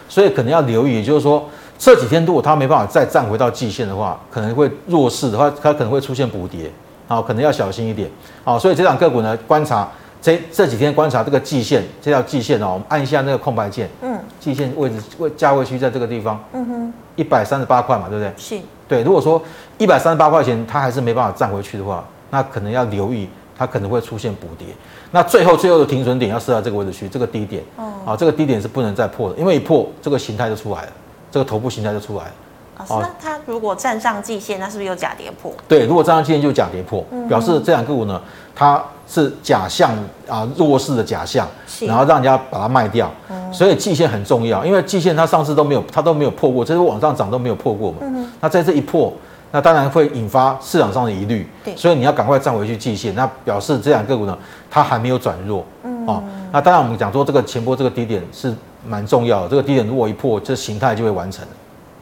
[0.06, 1.42] 所以可能要留意，也就是说
[1.78, 6.70] 这几天如果它没办法再站回到季线的话，可能会弱势的话，它可能会出现补跌，
[7.06, 8.10] 好，可能要小心一点。
[8.44, 9.88] 好，所以这档个股呢，观察
[10.20, 18.32] 这这几天观察这个季线，这条季线哦，我们按一下那个空白键，嗯，季线位置位价位区在这个地方，嗯哼，一百三十八块嘛，对不对？
[18.36, 18.58] 是。
[18.88, 19.42] 对，如果说
[19.78, 24.68] 一百三十八块钱，它还是没办法站回去的话，那可能要留意，它可能会出现补跌。
[25.10, 30.88] 那最后最后的停损点要设在这个位置区，这个低点，哦，啊，这个低点是不能再破的，因为一破，这个形态就出来了，
[31.36, 32.30] 这个头部形态就出来了。
[32.78, 35.52] 老师，那它如果站上季线，那是不是有假跌破？
[35.68, 38.18] 对，如果站上季线就假跌破，嗯、表示这两个股呢，
[38.54, 39.90] 它是假象
[40.26, 41.46] 啊，弱势的假象，
[41.80, 43.12] 然后让人家把它卖掉。
[43.28, 47.98] 嗯、所以季线很重要，因为季线它上次都没有，它都没有破过，这是往上涨都没有破过嘛。
[48.00, 49.12] 嗯、那在这一破，
[49.52, 51.46] 那当然会引发市场上的疑虑。
[51.62, 54.38] 对，所以你要赶快站回去季线，那表示这两个股呢，
[54.70, 55.62] 它还没有转弱。
[55.84, 58.54] 嗯，哦，那当然我们讲说这个前波这个低点是
[58.88, 61.44] 蛮重要的，这个低点如果一破，这形态就会完成。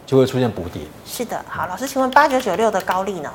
[0.07, 0.83] 就会出现补跌。
[1.07, 3.31] 是的，好，老师，请问八九九六的高利呢？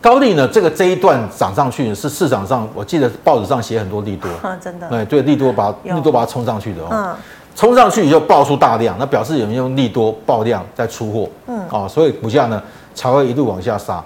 [0.00, 0.48] 高利呢？
[0.48, 4.88] 这个这一段涨上去是市场上，我记得报纸上写很多利多，嗯、 真的。
[4.88, 6.88] 对对，利多把利多把它冲上去的哦。
[6.90, 7.16] 嗯。
[7.54, 11.30] 冲上去以后爆出大量，那表示有人用利多爆量在出货。
[11.46, 11.62] 嗯。
[11.70, 12.60] 哦，所以股价呢
[12.92, 14.02] 才会一路往下杀。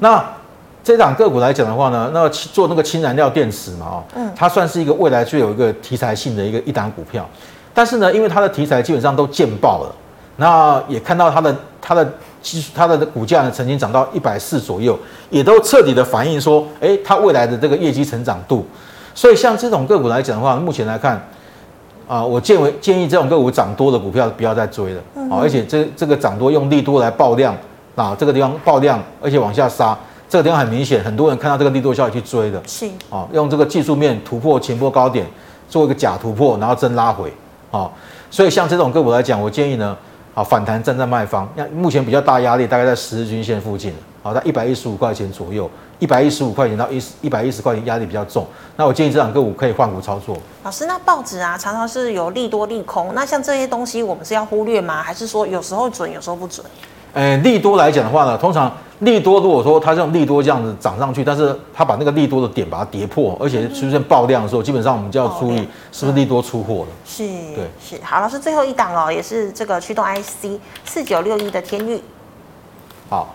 [0.00, 0.24] 那
[0.84, 7.26] 这档个股来讲的话呢，那做那个氢燃料电池嘛，哦，嗯，它算是一个未来具有一个题材性的一个一档股票。
[7.72, 9.94] 但是呢，因为它的题材基本上都见报了，
[10.36, 12.06] 那也看到它的它的
[12.42, 14.96] 技术它的股价呢曾经涨到一百四左右，
[15.30, 18.64] 也都彻底的反映说，哎，它未来的这个业绩成长度。
[19.14, 21.20] 所以像这种个股来讲的话，目前来看，
[22.06, 27.56] 啊，我建为建议这种个股涨多的股票不要再追了，啊，而且这这个涨多用利多来爆量，
[27.96, 29.96] 啊，这个地方爆量，而且往下杀，
[30.28, 35.26] 这个地方很明显，很多人看到这个利多消息去追的，是啊，用这个技术面突破前波高点，
[35.68, 37.32] 做一个假突破，然后真拉回。
[37.70, 37.90] 哦，
[38.30, 39.96] 所以像这种个股来讲，我建议呢，
[40.34, 45.68] 啊，反弹站在卖方，那目前比较大压力大概在十日均线附近，好，在一百一十五块钱左右，
[45.98, 48.46] 一百一十五块钱到一一百一十块钱压力比较重，
[48.76, 50.36] 那我建议这两个股可以换股操作。
[50.62, 55.02] 老师，那报纸啊常常是有利多利空，那像这些东西我们是要忽略吗？
[55.02, 56.64] 还是说有时候准，有时候不准？
[57.12, 66.88] 呃，利多来讲的话呢，通常利多如果说它用利多这样子涨上去，但是它把那个利多的点把它跌破，而且出现爆量的时候，基本上我们就要注意是不是利多出货了。
[67.04, 67.96] 是，对，是。
[68.02, 72.00] 好，老师最后一档哦，也是这个驱动 IC 四九六一的天域。
[73.10, 73.34] 好，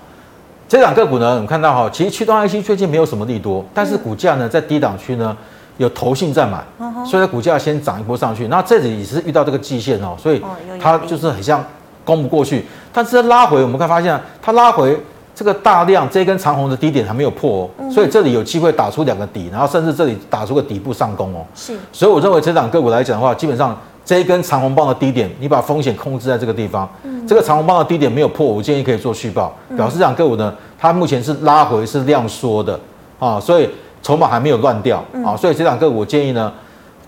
[0.67, 5.35] 这档个股呢，我们看到哈，其实驱动 IC 最近没有什么利多，但是股价呢在低档区呢
[5.77, 6.63] 有投信在买，
[7.05, 8.47] 所以它股价先涨一波上去。
[8.47, 10.41] 那这里也是遇到这个季线哦，所以
[10.81, 11.63] 它就是很像。
[12.05, 14.99] 攻不过去，但是拉回，我们可以发现，它拉回
[15.35, 21.45] 这个大量这根长红的低点还没有破哦，嗯、所以这里有机会打出两个底，然后甚至这里打出个底部上攻哦。
[21.55, 26.89] 是，所以我认为这档个股来讲的话，基本上这一根长红棒的低点，你把风险控制在这个地方。
[27.03, 32.77] 嗯，这个长红棒的低点没有破，我建议可以做续报，表示这档个股呢，它目前是拉回是量缩的
[33.19, 33.69] 啊，所以
[34.01, 36.51] 筹码还没有乱掉啊，所以这档个股我建议呢，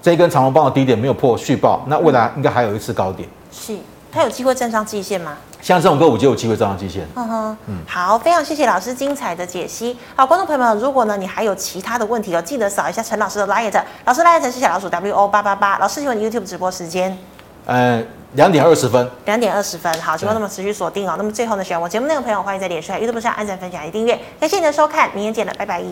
[0.01, 3.28] 这一根长红棒的低点没有破续报，那未来应该还有一次高点。
[3.51, 3.76] 是，
[4.11, 5.38] 它有机会站上季线吗？
[5.62, 7.07] 像这种个股就有机会站上季线。
[7.16, 9.95] 嗯哼，嗯，好，非常谢谢老师精彩的解析。
[10.16, 15.78] 好，观众朋友们，如果呢你还有其他的问题哦，记得扫一下陈老师的 LINE，老师 LINE 是小老鼠 W O 八八八。
[15.78, 17.18] 老师请问 YouTube 直播时间？
[17.66, 18.03] 呃，
[18.34, 19.07] 两点二十分。
[19.26, 21.14] 两点二十分，好，请观众们持续锁定哦。
[21.18, 24.20] 那么最后呢，喜欢我节目内容的朋友，欢迎在脸书、YouTube 上按赞、分享、及订阅。
[24.39, 25.84] 感谢你的收看，明天见了，拜拜。